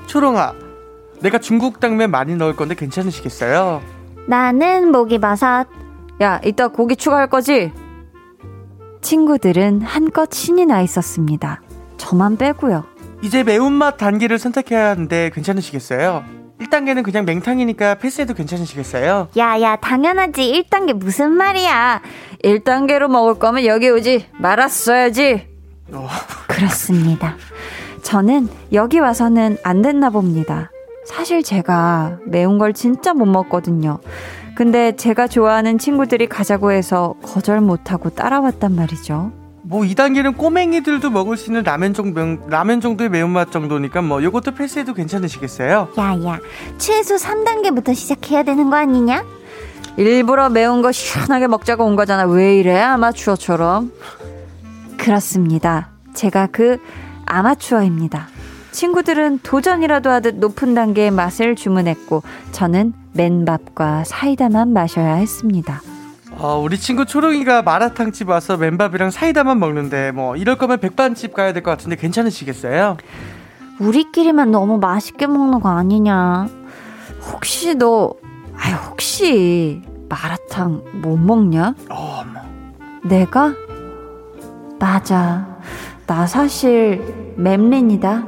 [0.05, 0.53] 초롱아,
[1.21, 3.81] 내가 중국 당면 많이 넣을 건데 괜찮으시겠어요?
[4.27, 5.65] 나는 목이버섯.
[6.21, 7.71] 야, 이따 고기 추가할 거지?
[9.03, 11.61] 친구들은 한껏 신이 나 있었습니다.
[11.97, 12.85] 저만 빼고요.
[13.21, 16.23] 이제 매운맛 단계를 선택해야 하는데 괜찮으시겠어요?
[16.59, 19.27] 1단계는 그냥 맹탕이니까 패스해도 괜찮으시겠어요?
[19.37, 22.01] 야야 당연하지 1단계 무슨 말이야
[22.43, 25.47] 1단계로 먹을 거면 여기 오지 말았어야지.
[25.91, 26.07] 어.
[26.47, 27.35] 그렇습니다.
[28.01, 30.71] 저는 여기 와서는 안 됐나 봅니다.
[31.05, 33.99] 사실 제가 매운 걸 진짜 못 먹거든요.
[34.55, 39.31] 근데 제가 좋아하는 친구들이 가자고 해서 거절 못하고 따라왔단 말이죠.
[39.63, 44.93] 뭐 2단계는 꼬맹이들도 먹을 수 있는 라면 정도 라면 정도의 매운맛 정도니까 뭐 요것도 패스해도
[44.93, 45.89] 괜찮으시겠어요?
[45.97, 46.39] 야야
[46.77, 49.23] 최소 3단계부터 시작해야 되는 거 아니냐?
[49.97, 52.25] 일부러 매운 거 시원하게 먹자고 온 거잖아.
[52.25, 52.79] 왜 이래?
[52.79, 53.91] 아마추어처럼.
[54.97, 55.89] 그렇습니다.
[56.13, 56.77] 제가 그
[57.25, 58.27] 아마추어입니다.
[58.73, 65.81] 친구들은 도전이라도 하듯 높은 단계의 맛을 주문했고 저는 맨밥과 사이다만 마셔야 했습니다.
[66.31, 71.61] 어, 우리 친구 초롱이가 마라탕집 와서 맨밥이랑 사이다만 먹는데 뭐 이럴 거면 백반집 가야 될
[71.61, 72.97] 것 같은데 괜찮으시겠어요?
[73.79, 76.47] 우리끼리만 너무 맛있게 먹는 거 아니냐
[77.31, 78.13] 혹시 너,
[78.57, 81.75] 아유, 혹시 마라탕 못 먹냐?
[81.89, 82.39] 어머.
[83.03, 83.53] 내가?
[84.79, 85.47] 맞아.
[86.07, 88.25] 나 사실 맵린이다.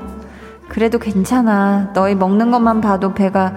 [0.75, 1.93] 그래도 괜찮아.
[1.93, 3.53] 너희 먹는 것만 봐도 배가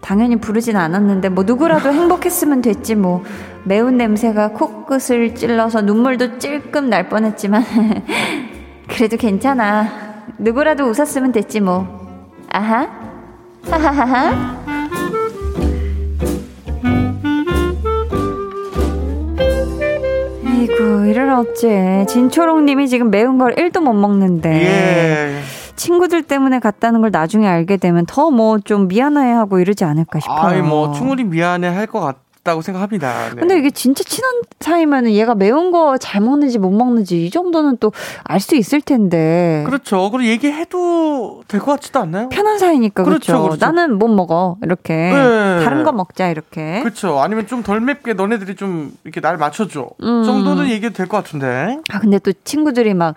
[0.00, 3.22] 당연히 부르진 않았는데 뭐 누구라도 행복했으면 됐지 뭐.
[3.64, 7.62] 매운 냄새가 코끝을 찔러서 눈물도 찔끔 날 뻔했지만
[8.88, 9.88] 그래도 괜찮아.
[10.38, 11.86] 누구라도 웃었으면 됐지 뭐.
[12.50, 12.88] 아하.
[13.70, 14.56] 하하하하.
[20.46, 25.65] 아이고 이럴 어째 진초롱님이 지금 매운 걸 1도 못 먹는데 예.
[25.76, 30.38] 친구들 때문에 갔다는 걸 나중에 알게 되면 더 뭐 좀 미안해하고 이러지 않을까 싶어요.
[30.38, 32.16] 아이 뭐 충분히 미안해 할 것 같
[32.46, 33.30] 다고 생각합니다.
[33.30, 33.40] 네.
[33.40, 37.90] 근데 이게 진짜 친한 사이면은 얘가 매운 거 잘 먹는지 못 먹는지 이 정도는 또
[38.22, 39.64] 알 수 있을 텐데.
[39.66, 40.08] 그렇죠.
[40.12, 42.28] 그리고 얘기해도 될 것 같지도 않나요?
[42.28, 43.32] 편한 사이니까 그렇죠.
[43.32, 43.66] 그렇죠, 그렇죠.
[43.66, 45.64] 나는 못 먹어 이렇게 네.
[45.64, 46.78] 다른 거 먹자 이렇게.
[46.82, 47.18] 그렇죠.
[47.20, 49.88] 아니면 좀 덜 맵게 너네들이 좀 이렇게 날 맞춰줘.
[50.04, 50.22] 음.
[50.24, 51.78] 정도는 얘기해도 될 것 같은데.
[51.90, 53.16] 아 근데 또 친구들이 막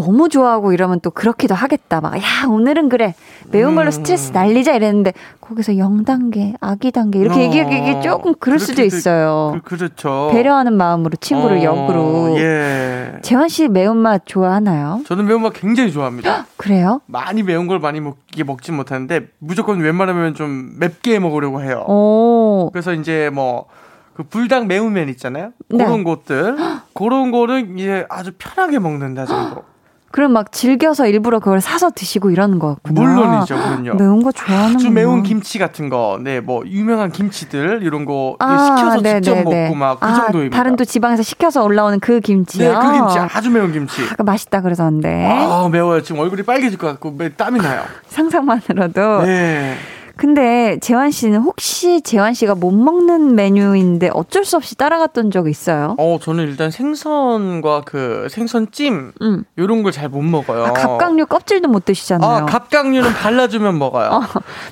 [0.00, 2.00] 너무 좋아하고 이러면 또 그렇기도 하겠다.
[2.00, 3.14] 막, 야, 오늘은 그래.
[3.50, 3.92] 매운 걸로 음.
[3.92, 9.60] 스트레스 날리자 이랬는데, 거기서 0단계, 아기 단계, 이렇게 어, 얘기하기 조금 그럴 수도 있어요.
[9.64, 10.30] 그, 그렇죠.
[10.32, 12.38] 배려하는 마음으로 친구를 어, 역으로.
[12.38, 13.18] 예.
[13.22, 15.02] 재환 씨 매운맛 좋아하나요?
[15.06, 16.46] 저는 매운맛 굉장히 좋아합니다.
[16.56, 17.00] 그래요?
[17.06, 21.84] 많이 매운 걸 많이 먹게 먹진 못하는데 무조건 웬만하면 좀 맵게 먹으려고 해요.
[21.88, 23.66] 오, 그래서 이제 뭐
[24.20, 25.52] 그 불닭 매운면 있잖아요.
[25.70, 25.82] 네.
[25.84, 26.56] 그런 것들
[26.92, 29.62] 그런 거는 이제 아주 편하게 먹는다 정도.
[30.12, 33.00] 그럼 막 즐겨서 일부러 그걸 사서 드시고 이러는 것 같구나.
[33.00, 33.94] 물론이죠, 그럼요.
[33.94, 38.76] 매운 거 좋아하는 아주 매운 김치 같은 거, 네, 뭐 유명한 김치들 이런 거 아,
[38.76, 39.62] 시켜서 네, 직접 네, 네.
[39.64, 40.56] 먹고 막그 아, 정도입니다.
[40.56, 42.78] 다른 또 지방에서 시켜서 올라오는 그 네, 김치요.
[42.80, 44.02] 그 김치 아주 매운 김치.
[44.10, 45.26] 아까 맛있다 그러던데.
[45.30, 46.02] 아 매워요.
[46.02, 47.82] 지금 얼굴이 빨개질 것 같고 매- 땀이 나요.
[48.08, 49.22] 상상만으로도.
[49.22, 49.76] 네.
[50.30, 55.94] 근데 재환 씨는 혹시 재환 씨가 못 먹는 메뉴인데 어쩔 수 없이 따라갔던 적 있어요?
[55.98, 59.44] 어 저는 일단 생선과 그 생선찜 응.
[59.56, 60.64] 이런 걸 잘 못 먹어요.
[60.66, 62.30] 아, 갑각류 껍질도 못 드시잖아요.
[62.30, 64.10] 아, 갑각류는 발라주면 먹어요.
[64.10, 64.20] 어,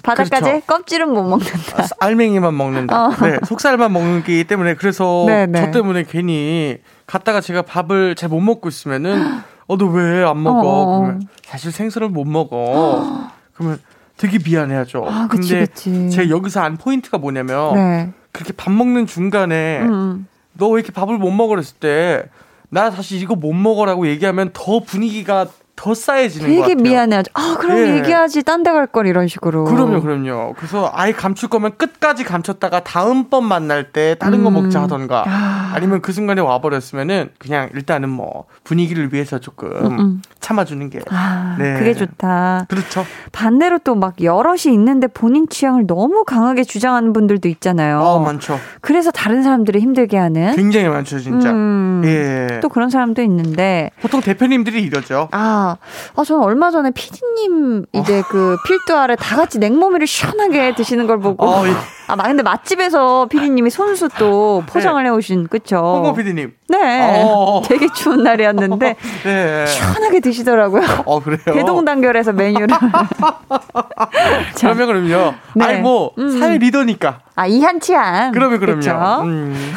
[0.02, 0.66] 바닥까지 그렇죠.
[0.66, 1.82] 껍질은 못 먹는다.
[1.82, 3.06] 아, 알맹이만 먹는다.
[3.06, 3.10] 어.
[3.22, 5.62] 네, 속살만 먹기 때문에 그래서 네, 네.
[5.64, 6.76] 저 때문에 괜히
[7.06, 9.22] 갔다가 제가 밥을 잘 못 먹고 있으면은
[9.66, 10.60] 어 너 왜 안 먹어?
[10.68, 11.00] 어, 어.
[11.00, 13.30] 그러면 사실 생선을 못 먹어.
[13.54, 13.78] 그러면
[14.18, 15.04] 되게 미안해하죠.
[15.08, 16.10] 아, 그치, 근데 그치.
[16.10, 18.10] 제가 여기서 안 포인트가 뭐냐면 네.
[18.32, 20.26] 그렇게 밥 먹는 중간에 음.
[20.52, 22.28] 너왜 이렇게 밥을 못 먹으라 했을 때
[22.70, 25.46] 나 다시 이거 못 먹어라고 얘기하면 더 분위기가
[25.78, 25.96] 더것
[26.32, 26.74] 되게 같아요.
[26.76, 27.30] 미안해하죠.
[27.34, 27.96] 아, 그럼 예.
[27.98, 28.42] 얘기하지.
[28.42, 29.64] 딴 데 갈 걸 이런 식으로.
[29.64, 30.54] 그럼요, 그럼요.
[30.56, 34.54] 그래서 아예 감출 거면 끝까지 감췄다가 다음번 만날 때 다른 거 음.
[34.54, 35.72] 먹자 하던가 아.
[35.74, 40.22] 아니면 그 순간에 와버렸으면은 그냥 일단은 뭐 분위기를 위해서 조금 음.
[40.40, 41.74] 참아주는 게 아, 네.
[41.78, 42.66] 그게 좋다.
[42.68, 43.04] 그렇죠.
[43.32, 48.00] 반대로 또 막 여럿이 있는데 본인 취향을 너무 강하게 주장하는 분들도 있잖아요.
[48.00, 48.58] 어, 많죠.
[48.80, 50.54] 그래서 다른 사람들을 힘들게 하는.
[50.54, 51.50] 굉장히 많죠, 진짜.
[51.50, 52.60] 음, 예.
[52.60, 53.90] 또 그런 사람도 있는데.
[54.00, 55.28] 보통 대표님들이 이러죠.
[55.32, 55.67] 아,
[56.16, 61.46] 아, 저는 얼마 전에 피디님 이제 그 필두알에 다 같이 냉모미를 시원하게 드시는 걸 보고.
[61.46, 61.72] 어, 예.
[62.06, 65.76] 아, 막 근데 맛집에서 피디님이 손수 또 포장을 해오신, 그쵸?
[65.76, 66.54] 홍보 PD님.
[66.68, 67.22] 네.
[67.24, 67.62] 어.
[67.64, 69.66] 되게 추운 날이었는데 네.
[69.66, 70.82] 시원하게 드시더라고요.
[71.04, 71.38] 어, 그래요?
[71.44, 72.68] 대동단결해서 메뉴를.
[74.54, 75.34] 자, 그러면 그럼요.
[75.54, 75.64] 네.
[75.64, 76.38] 아니, 뭐, 음.
[76.38, 77.20] 사회 리더니까.
[77.34, 78.32] 아, 이한치한.
[78.32, 78.80] 그러면 그럼요.
[78.80, 79.20] 그쵸?
[79.24, 79.74] 음.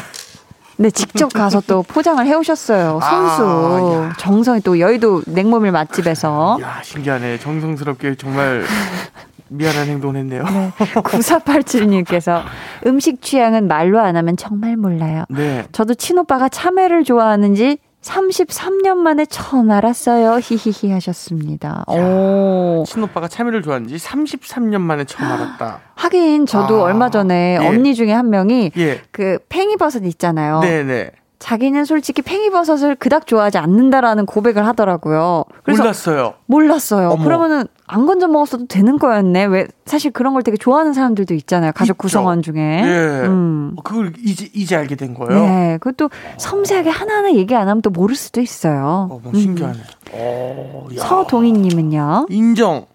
[0.81, 2.99] 네, 직접 가서 또 포장을 해오셨어요.
[3.03, 4.13] 아, 야.
[4.17, 6.57] 정성이 또 여의도 냉모밀 맛집에서.
[6.61, 7.37] 야, 신기하네.
[7.37, 8.63] 정성스럽게 정말
[9.49, 10.43] 미안한 행동을 했네요.
[10.43, 10.71] 네.
[11.01, 12.41] 9487님께서
[12.87, 15.25] 음식 취향은 말로 안 하면 정말 몰라요.
[15.29, 15.65] 네.
[15.71, 20.39] 저도 친오빠가 참외를 좋아하는지 33년 만에 처음 알았어요.
[20.41, 21.85] 히히히 하셨습니다.
[21.87, 22.83] 오.
[22.87, 25.81] 친오빠가 참외를 좋아하는지 33년 만에 처음 알았다.
[25.95, 27.67] 하긴 저도 아, 얼마 전에 예.
[27.67, 29.01] 언니 중에 한 명이 예.
[29.11, 30.61] 그 팽이버섯 있잖아요.
[30.61, 31.11] 네네.
[31.41, 35.43] 자기는 솔직히 팽이버섯을 그닥 좋아하지 않는다라는 고백을 하더라고요.
[35.63, 36.33] 그래서 몰랐어요.
[36.45, 37.09] 몰랐어요.
[37.09, 37.23] 어머.
[37.23, 39.45] 그러면은 안 건져 먹었어도 되는 거였네.
[39.45, 41.71] 왜 사실 그런 걸 되게 좋아하는 사람들도 있잖아요.
[41.73, 41.97] 가족 있죠.
[41.97, 42.83] 구성원 중에.
[42.85, 43.25] 예.
[43.25, 43.73] 음.
[43.75, 45.43] 어, 그걸 이제, 이제 알게 된 거예요?
[45.43, 45.77] 네.
[45.81, 49.09] 그것도 섬세하게 하나하나 얘기 안 하면 또 모를 수도 있어요.
[49.11, 49.79] 어, 뭐 신기하네.
[50.11, 51.01] 어, 야.
[51.01, 52.27] 서동희 님은요.
[52.29, 52.85] 인정.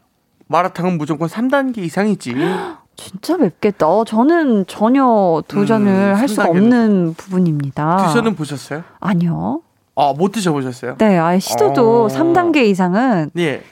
[0.47, 2.33] 마라탕은 무조건 3단계 이상이지.
[2.97, 3.87] 진짜 맵겠다.
[3.87, 8.09] 어, 저는 전혀 도전을 음, 할 수가 없는 부분입니다.
[8.09, 8.83] 드셔는 보셨어요?
[9.01, 9.61] 아니요.
[9.95, 10.97] 아, 못 드셔보셨어요?
[10.99, 12.09] 네, 아예 시도도 어.
[12.09, 13.63] 3단계 이상은 예.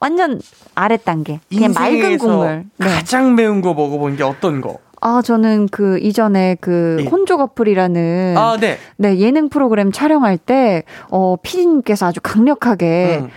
[0.00, 0.40] 완전
[0.74, 1.40] 아래 단계.
[1.48, 2.64] 그냥 맑은 국물.
[2.76, 2.86] 네.
[2.86, 4.78] 가장 매운 거 먹어본 게 어떤 거?
[5.00, 7.04] 아, 저는 그 이전에 그 예.
[7.06, 8.78] 혼조 커플이라는 아, 네.
[8.96, 13.28] 네, 예능 프로그램 촬영할 때 어, 피디님께서 아주 강력하게 음.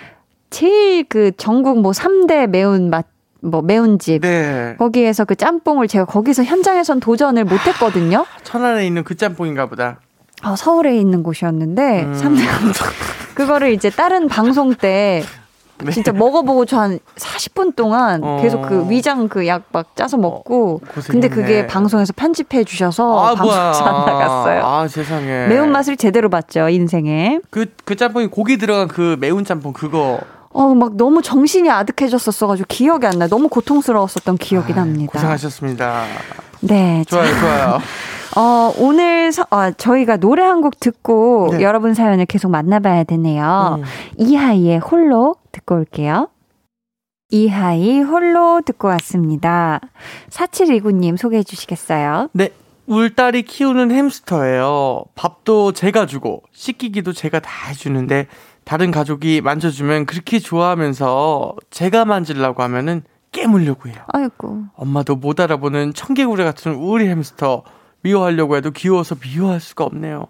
[0.52, 3.08] 제일 그 전국 뭐 3대 매운 맛
[3.46, 4.76] 뭐 매운 집 네.
[4.78, 8.26] 거기에서 그 짬뽕을 제가 거기서 현장에선 도전을 못 했거든요.
[8.44, 10.00] 천안에 있는 그 짬뽕인가 보다.
[10.42, 12.14] 아, 서울에 있는 곳이었는데 음.
[12.14, 12.44] 삼 3대
[13.36, 15.24] 그거를 이제 다른 방송 때
[15.84, 15.92] 네.
[15.92, 18.40] 진짜 먹어보고 저 한 40분 동안 어.
[18.42, 21.12] 계속 그 위장 그 약 막 짜서 먹고 고생했네.
[21.12, 24.62] 근데 그게 방송에서 편집해 주셔서 방송에서 안 나갔어요.
[24.64, 25.48] 아, 세상에.
[25.48, 27.40] 매운 맛을 제대로 봤죠, 인생에.
[27.50, 30.20] 그, 그 짬뽕이 고기 들어간 그 매운 짬뽕 그거.
[30.56, 33.28] 어, 막 너무 정신이 아득해졌었어가지고 기억이 안 나요.
[33.30, 35.12] 너무 고통스러웠었던 기억이 아, 납니다.
[35.12, 36.06] 고생하셨습니다.
[36.62, 37.04] 네.
[37.08, 37.80] 자, 좋아요, 좋아요.
[38.38, 41.62] 어, 오늘 서, 아, 저희가 노래 한 곡 듣고 네.
[41.62, 43.80] 여러분 사연을 계속 만나봐야 되네요.
[43.80, 43.84] 음.
[44.18, 46.30] 이하이의 홀로 듣고 올게요.
[47.32, 49.82] 이하이 홀로 듣고 왔습니다.
[50.30, 52.30] 4729님 소개해 주시겠어요?
[52.32, 52.50] 네.
[52.88, 55.04] 울딸이 키우는 햄스터예요.
[55.16, 58.28] 밥도 제가 주고 씻기기도 제가 다 해주는데
[58.66, 64.04] 다른 가족이 만져주면 그렇게 좋아하면서 제가 만지려고 하면은 깨물려고 해요.
[64.08, 64.64] 아이고.
[64.76, 67.64] 엄마도 못 알아보는 청개구리 같은 우리 햄스터
[68.02, 70.28] 미워하려고 해도 귀여워서 미워할 수가 없네요.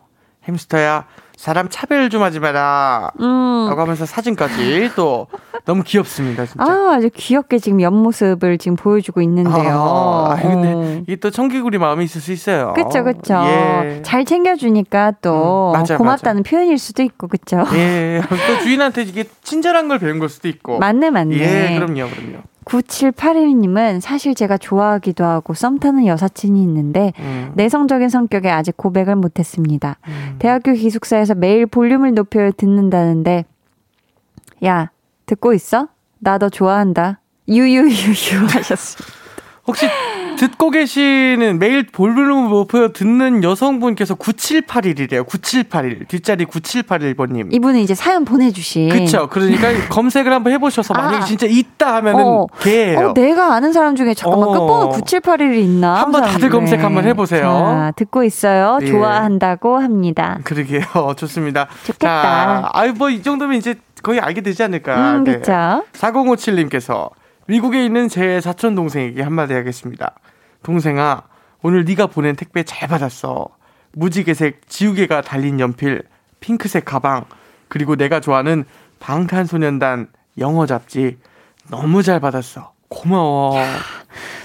[0.48, 1.08] 햄스터야
[1.38, 3.12] 사람 차별 좀 하지 마라.
[3.20, 3.68] 음.
[3.70, 5.28] 라고 하면서 사진까지 또
[5.66, 6.64] 너무 귀엽습니다 진짜.
[6.64, 10.28] 아, 아주 귀엽게 지금 옆모습을 지금 보여주고 있는데요.
[10.30, 11.02] 아, 근데 어.
[11.04, 12.74] 이게 또 청개구리 마음이 있을 수 있어요.
[12.76, 13.36] 그쵸, 그쵸.
[13.46, 14.02] 예.
[14.04, 17.64] 잘 챙겨주니까 또 음, 맞아요, 고맙다는 표현일 수도 있고, 그쵸?
[17.74, 18.22] 예.
[18.30, 20.80] 또 주인한테 이게 친절한 걸 배운 걸 수도 있고.
[20.80, 21.36] 맞네, 맞네.
[21.38, 22.44] 예, 그럼요, 그럼요.
[22.66, 27.52] 9781님은 사실 제가 좋아하기도 하고 썸 타는 여사친이 있는데 음.
[27.56, 29.98] 내성적인 성격에 아직 고백을 못했습니다.
[30.08, 30.36] 음.
[30.40, 33.46] 대학교 기숙사에서 매일 볼륨을 높여 듣는다는데
[34.66, 34.90] 야
[35.26, 35.90] 듣고 있어?
[36.20, 37.20] 나 너 좋아한다.
[37.48, 39.25] 유유유유 하셨습니다.
[39.68, 39.88] 혹시
[40.38, 45.26] 듣고 계시는 매일 볼륨을 높여 듣는 여성분께서 9781이래요.
[45.26, 46.06] 9781.
[46.08, 47.54] 뒷자리 9781번님.
[47.54, 48.90] 이분은 이제 사연 보내주신.
[48.90, 49.28] 그쵸.
[49.30, 51.22] 그러니까 검색을 한번 해보셔서 만약에 아.
[51.22, 52.48] 진짜 있다 하면은 어.
[52.60, 53.10] 걔예요.
[53.10, 54.52] 어, 내가 아는 사람 중에 잠깐만 어.
[54.52, 56.02] 끝번호 9781이 있나?
[56.02, 56.50] 한번 다들 중에.
[56.50, 57.42] 검색 한번 해보세요.
[57.42, 58.78] 자, 듣고 있어요.
[58.82, 58.86] 예.
[58.88, 60.40] 좋아한다고 합니다.
[60.44, 60.82] 그러게요.
[61.18, 61.68] 좋습니다.
[61.86, 62.08] 좋겠다.
[62.08, 65.16] 자, 아유, 뭐, 이 정도면 이제 거의 알게 되지 않을까.
[65.16, 65.38] 음, 네.
[65.38, 65.84] 그쵸.
[65.94, 67.10] 4057님께서
[67.48, 70.16] 미국에 있는 제 사촌 동생에게 한마디 하겠습니다.
[70.64, 71.24] 동생아,
[71.62, 73.48] 오늘 네가 보낸 택배 잘 받았어.
[73.94, 76.04] 무지개색 지우개가 달린 연필,
[76.40, 77.26] 핑크색 가방,
[77.68, 78.66] 그리고 내가 좋아하는
[79.00, 80.08] 방탄소년단
[80.40, 81.18] 영어 잡지
[81.70, 82.74] 너무 잘 받았어.
[82.90, 83.56] 고마워.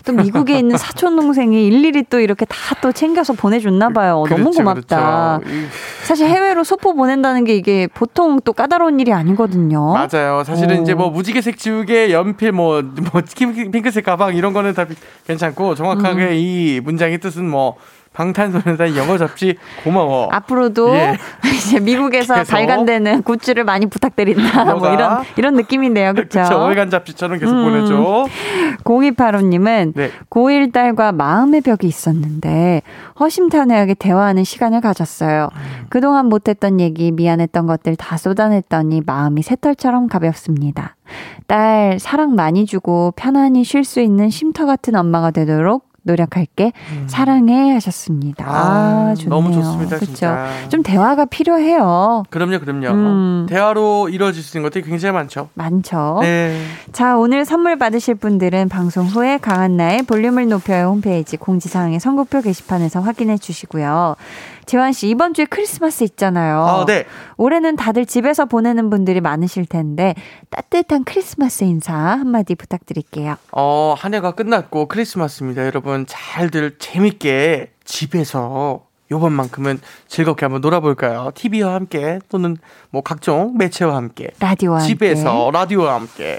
[0.05, 4.25] 또 미국에 있는 사촌 동생이 일일이 또 이렇게 다 또 챙겨서 보내줬나 봐요.
[4.29, 5.41] 너무 그렇죠, 고맙다.
[5.43, 5.55] 그렇죠.
[5.59, 5.67] 이-
[6.05, 9.93] 사실 해외로 소포 보낸다는 게 이게 보통 또 까다로운 일이 아니거든요.
[9.93, 10.43] 맞아요.
[10.45, 10.83] 사실은 어.
[10.83, 12.81] 이제 뭐 무지개색 지우개, 연필, 뭐,
[13.13, 14.87] 뭐, 핑- 핑크색 가방 이런 거는 다
[15.27, 16.33] 괜찮고 정확하게 음.
[16.33, 17.77] 이 문장의 뜻은 뭐
[18.13, 20.29] 방탄소년단 영어 잡지 고마워.
[20.33, 21.17] 앞으로도 예.
[21.57, 22.43] 이제 미국에서.
[22.43, 24.75] 발간되는 굿즈를 많이 부탁드린다.
[24.75, 24.93] 뭐?
[24.93, 26.15] 이런 이런 느낌인데요.
[26.15, 26.41] 그렇죠?
[26.59, 27.65] 월간 잡지처럼 계속 음.
[27.65, 28.27] 보내줘.
[28.85, 30.11] 0285님은 네.
[30.29, 32.83] 고1 딸과 마음의 벽이 있었는데
[33.21, 35.49] 허심탄회하게 대화하는 시간을 가졌어요.
[35.53, 35.87] 음.
[35.89, 40.97] 그동안 못했던 얘기, 미안했던 것들 다 쏟아냈더니 마음이 새털처럼 가볍습니다.
[41.47, 46.73] 딸 사랑 많이 주고 편안히 쉴 수 있는 쉼터 같은 엄마가 되도록 노력할게.
[47.07, 48.45] 사랑해 하셨습니다.
[48.47, 49.29] 아, 좋네요.
[49.29, 49.31] 음.
[49.31, 49.99] 너무 좋습니다?
[49.99, 50.49] 진짜.
[50.69, 52.25] 좀 대화가 필요해요.
[52.31, 52.89] 그럼요, 그럼요.
[52.89, 53.47] 음.
[53.49, 55.49] 대화로 이루어질 수 있는 것들이 굉장히 많죠.
[55.55, 56.19] 많죠.
[56.23, 56.61] 네.
[56.93, 63.39] 자, 오늘 선물 받으실 분들은 방송 후에 강한나의 볼륨을 높여요 홈페이지 공지사항의 선곡표 게시판에서 확인해
[63.39, 64.17] 주시고요.
[64.71, 66.63] 재환 씨, 이번 주에 크리스마스 있잖아요.
[66.63, 67.05] 아, 네.
[67.37, 70.15] 올해는 다들 집에서 보내는 분들이 많으실 텐데
[70.49, 73.35] 따뜻한 크리스마스 인사 한마디 부탁드릴게요.
[73.51, 75.67] 어, 한 해가 끝났고 크리스마스입니다.
[75.67, 81.33] 여러분 잘들 재밌게 집에서 요번만큼은 즐겁게 한번 놀아볼까요?
[81.35, 82.57] TV와 함께 또는
[82.91, 85.59] 뭐 각종 매체와 함께 라디오와 집에서 함께.
[85.59, 86.39] 라디오와 함께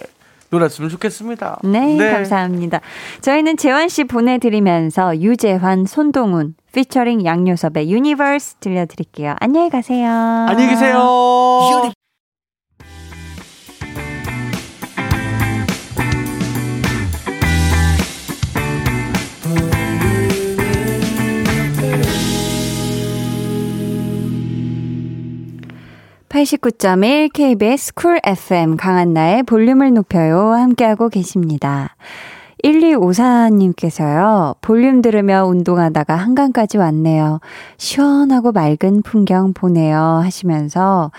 [0.51, 1.59] 놀았으면 좋겠습니다.
[1.65, 2.79] 네, 감사합니다.
[3.19, 9.35] 저희는 재환 씨 보내드리면서 유재환, 손동훈, 피처링 양요섭의 Universe 들려드릴게요.
[9.39, 10.09] 안녕히 가세요.
[10.09, 11.91] 안녕히 계세요.
[26.29, 31.97] 팔십구 점일 KBS 쿨 FM 강한나의 볼륨을 높여요 함께하고 계십니다.
[32.63, 37.39] 1254님께서요, 볼륨 들으며 운동하다가 한강까지 왔네요.
[37.77, 39.99] 시원하고 맑은 풍경 보네요.
[39.99, 41.11] 하시면서,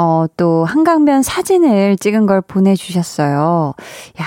[0.00, 3.74] 어, 또 한강변 사진을 찍은 걸 보내주셨어요.
[4.20, 4.24] 야,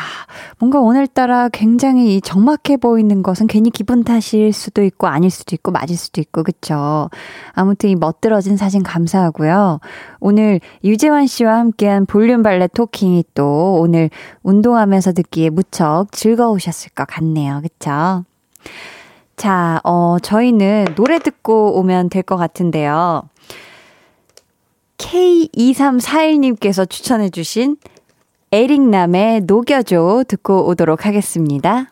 [0.59, 5.71] 뭔가 오늘따라 굉장히 이 적막해 보이는 것은 괜히 기분 탓일 수도 있고 아닐 수도 있고
[5.71, 7.09] 맞을 수도 있고, 그쵸?
[7.53, 9.79] 아무튼 이 멋들어진 사진 감사하고요.
[10.19, 14.09] 오늘 유재환 씨와 함께한 볼륨 발레 토킹이 또 오늘
[14.43, 17.61] 운동하면서 듣기에 무척 즐거우셨을 것 같네요.
[17.63, 18.25] 그쵸?
[19.37, 23.23] 자, 어, 저희는 노래 듣고 오면 될 것 같은데요.
[25.01, 27.77] K2341님께서 추천해주신
[28.51, 31.91] 에릭남의 녹여줘 듣고 오도록 하겠습니다.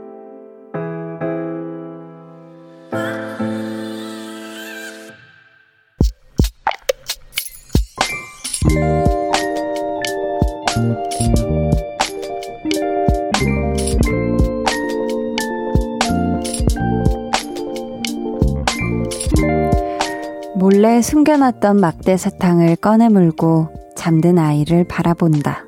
[20.99, 25.65] 숨겨놨던 막대 사탕을 꺼내 물고 잠든 아이를 바라본다.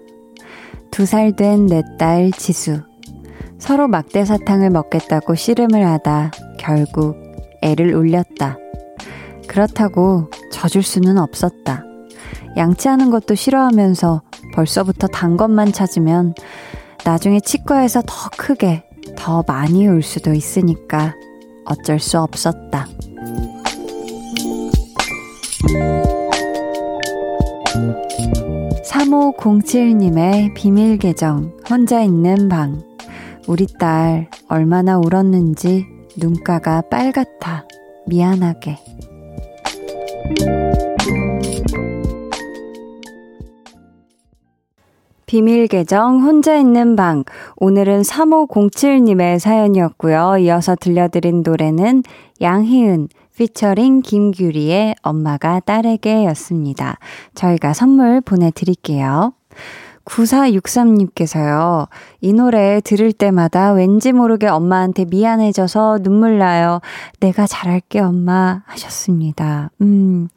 [0.91, 2.81] 두 살 된 내 딸 지수.
[3.59, 7.15] 서로 막대 사탕을 먹겠다고 씨름을 하다 결국
[7.61, 8.57] 애를 울렸다.
[9.47, 11.83] 그렇다고 져줄 수는 없었다.
[12.57, 14.21] 양치하는 것도 싫어하면서
[14.53, 16.33] 벌써부터 단 것만 찾으면
[17.05, 18.83] 나중에 치과에서 더 크게,
[19.15, 21.13] 더 많이 울 수도 있으니까
[21.65, 22.87] 어쩔 수 없었다.
[28.83, 32.81] 3507님의 비밀 계정, 혼자 있는 방.
[33.47, 35.85] 우리 딸 얼마나 울었는지
[36.17, 37.65] 눈가가 빨갛다.
[38.07, 38.77] 미안하게.
[45.25, 47.23] 비밀 계정 혼자 있는 방.
[47.55, 50.37] 오늘은 3507님의 사연이었고요.
[50.37, 52.03] 이어서 들려드린 노래는
[52.39, 53.07] 양희은
[53.37, 56.97] 피처링 김규리의 엄마가 딸에게 였습니다.
[57.35, 59.33] 저희가 선물 보내드릴게요.
[60.05, 61.87] 9463님께서요,
[62.21, 66.81] 이 노래 들을 때마다 왠지 모르게 엄마한테 미안해져서 눈물 나요.
[67.19, 68.63] 내가 잘할게, 엄마.
[68.65, 69.71] 하셨습니다.
[69.81, 70.27] 음.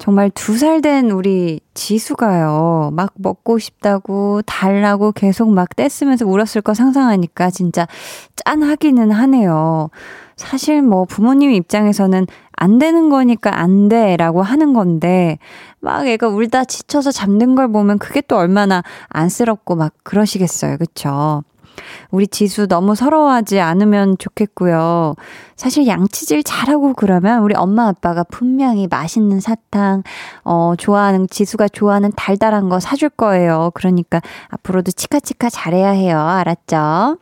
[0.00, 6.72] 정말 두 살 된 우리 지수가요, 막 먹고 싶다고 달라고 계속 막 떼쓰면서 울었을 거
[6.72, 7.86] 상상하니까 진짜
[8.46, 9.90] 짠하기는 하네요.
[10.36, 15.38] 사실 뭐 부모님 입장에서는 안 되는 거니까 안 돼 라고 하는 건데,
[15.80, 20.78] 막 애가 울다 지쳐서 잠든 걸 보면 그게 또 얼마나 안쓰럽고 막 그러시겠어요.
[20.78, 21.42] 그쵸?
[22.10, 25.14] 우리 지수 너무 서러워하지 않으면 좋겠고요.
[25.56, 30.02] 사실 양치질 잘하고 그러면 우리 엄마 아빠가 분명히 맛있는 사탕,
[30.44, 33.70] 어, 좋아하는, 지수가 좋아하는 달달한 거 사줄 거예요.
[33.74, 36.18] 그러니까 앞으로도 치카치카 잘해야 해요.
[36.18, 37.18] 알았죠?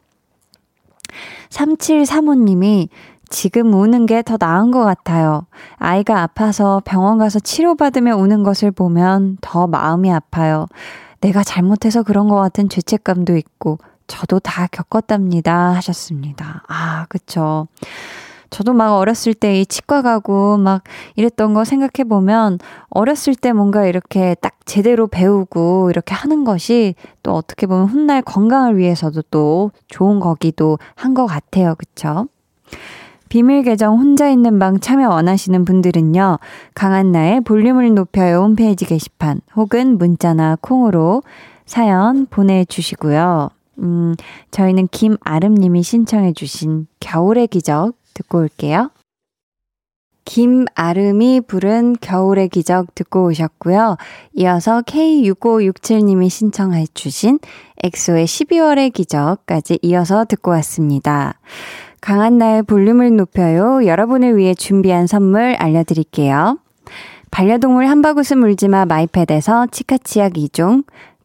[1.50, 2.88] 3735님이
[3.30, 5.46] 지금 우는 게 더 나은 것 같아요.
[5.76, 10.66] 아이가 아파서 병원 가서 치료받으며 우는 것을 보면 더 마음이 아파요.
[11.20, 13.78] 내가 잘못해서 그런 것 같은 죄책감도 있고,
[14.08, 15.72] 저도 다 겪었답니다.
[15.74, 16.62] 하셨습니다.
[16.68, 17.68] 아, 그쵸.
[18.50, 20.82] 저도 막 어렸을 때 이 치과 가고 막
[21.16, 27.34] 이랬던 거 생각해 보면 어렸을 때 뭔가 이렇게 딱 제대로 배우고 이렇게 하는 것이 또
[27.34, 31.74] 어떻게 보면 훗날 건강을 위해서도 또 좋은 거기도 한 것 같아요.
[31.76, 32.26] 그쵸?
[33.28, 36.38] 비밀 계정 혼자 있는 방 참여 원하시는 분들은요,
[36.74, 41.22] 강한나의 볼륨을 높여요 홈페이지 게시판 혹은 문자나 콩으로
[41.66, 43.50] 사연 보내주시고요.
[43.78, 44.14] 음,
[44.50, 48.90] 저희는 김아름님이 신청해주신 겨울의 기적 듣고 올게요.
[50.24, 53.96] 김아름이 부른 겨울의 기적 듣고 오셨고요.
[54.34, 57.38] 이어서 K6567님이 신청해 주신
[57.82, 61.40] 엑소의 12월의 기적까지 이어서 듣고 왔습니다.
[62.02, 63.86] 강한나의 볼륨을 높여요.
[63.86, 66.58] 여러분을 위해 준비한 선물 알려드릴게요.
[67.30, 70.84] 반려동물 한바구스 물지마 마이패드에서 치카치약 2종,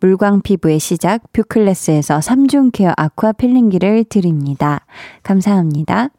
[0.00, 4.86] 물광 피부의 시작 뷰클래스에서 3중 케어 aqua peeling기를 드립니다.
[5.22, 6.10] 감사합니다.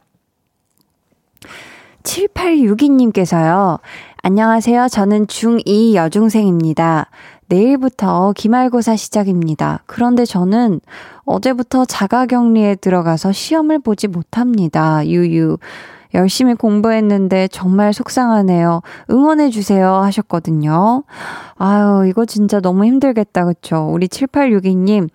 [2.04, 3.80] 7862님께서요.
[4.22, 4.88] 안녕하세요.
[4.90, 7.10] 저는 중2 여중생입니다.
[7.48, 9.82] 내일부터 기말고사 시작입니다.
[9.86, 10.82] 그런데 저는
[11.26, 15.06] 어제부터 자가 격리에 들어가서 시험을 보지 못합니다.
[15.06, 15.58] 유유.
[16.14, 18.82] 열심히 공부했는데 정말 속상하네요.
[19.10, 19.96] 응원해주세요.
[19.96, 21.04] 하셨거든요.
[21.58, 23.46] 아유, 이거 진짜 너무 힘들겠다.
[23.46, 23.90] 그쵸?
[23.92, 25.10] 우리 7862님.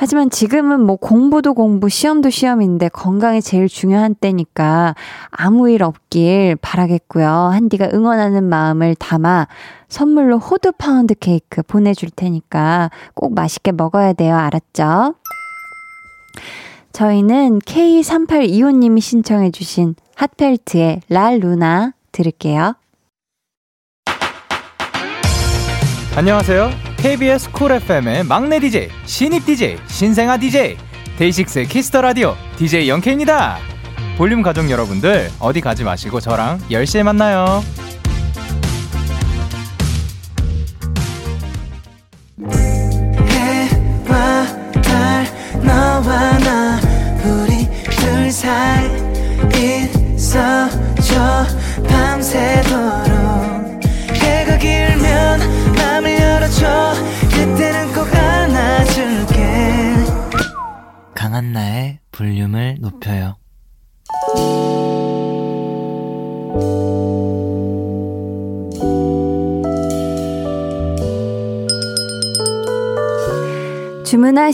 [0.00, 4.94] 하지만 지금은 뭐 공부도 공부, 시험도 시험인데 건강이 제일 중요한 때니까
[5.30, 7.26] 아무 일 없길 바라겠고요.
[7.26, 9.48] 한디가 응원하는 마음을 담아
[9.88, 14.36] 선물로 호두 파운드 케이크 보내줄 테니까 꼭 맛있게 먹어야 돼요.
[14.36, 15.14] 알았죠?
[16.92, 22.74] 저희는 K3825님이 신청해주신 핫펠트의 La Luna 들을게요.
[26.16, 26.70] 안녕하세요.
[26.96, 30.76] KBS 쿨 FM의 막내 DJ, 신입 DJ, 신생아 DJ,
[31.16, 33.58] 데이식스의 키스터 라디오 DJ 영케입니다.
[34.16, 37.62] 볼륨 가족 여러분들 어디 가지 마시고 저랑 10시에 만나요.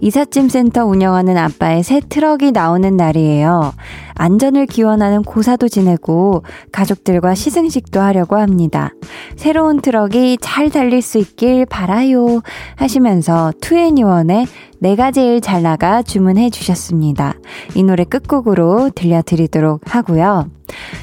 [0.00, 3.72] 이삿짐 센터 운영하는 아빠의 새 트럭이 나오는 날이에요.
[4.14, 6.42] 안전을 기원하는 고사도 지내고
[6.72, 8.92] 가족들과 시승식도 하려고 합니다.
[9.36, 12.42] 새로운 트럭이 잘 달릴 수 있길 바라요.
[12.76, 14.46] 하시면서 투애니원의
[14.78, 17.34] 내가 제일 잘 나가 주문해 주셨습니다.
[17.74, 20.48] 이 노래 끝곡으로 들려드리도록 하고요.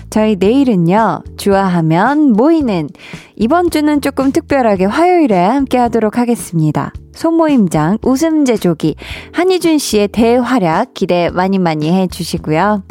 [0.10, 2.90] 저희 내일은요, 좋아하면 모이는
[3.36, 6.92] 이번 주는 조금 특별하게 화요일에 함께 하도록 하겠습니다.
[7.18, 8.96] 소모임장 웃음 제조기
[9.34, 12.84] 한희준 씨의 대활약 기대 많이 많이 해 주시고요.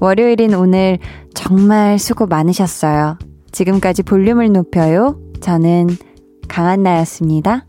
[0.00, 0.98] 월요일인 오늘
[1.34, 3.18] 정말 수고 많으셨어요.
[3.52, 5.20] 지금까지 볼륨을 높여요.
[5.42, 5.88] 저는
[6.48, 7.66] 강한나였습니다.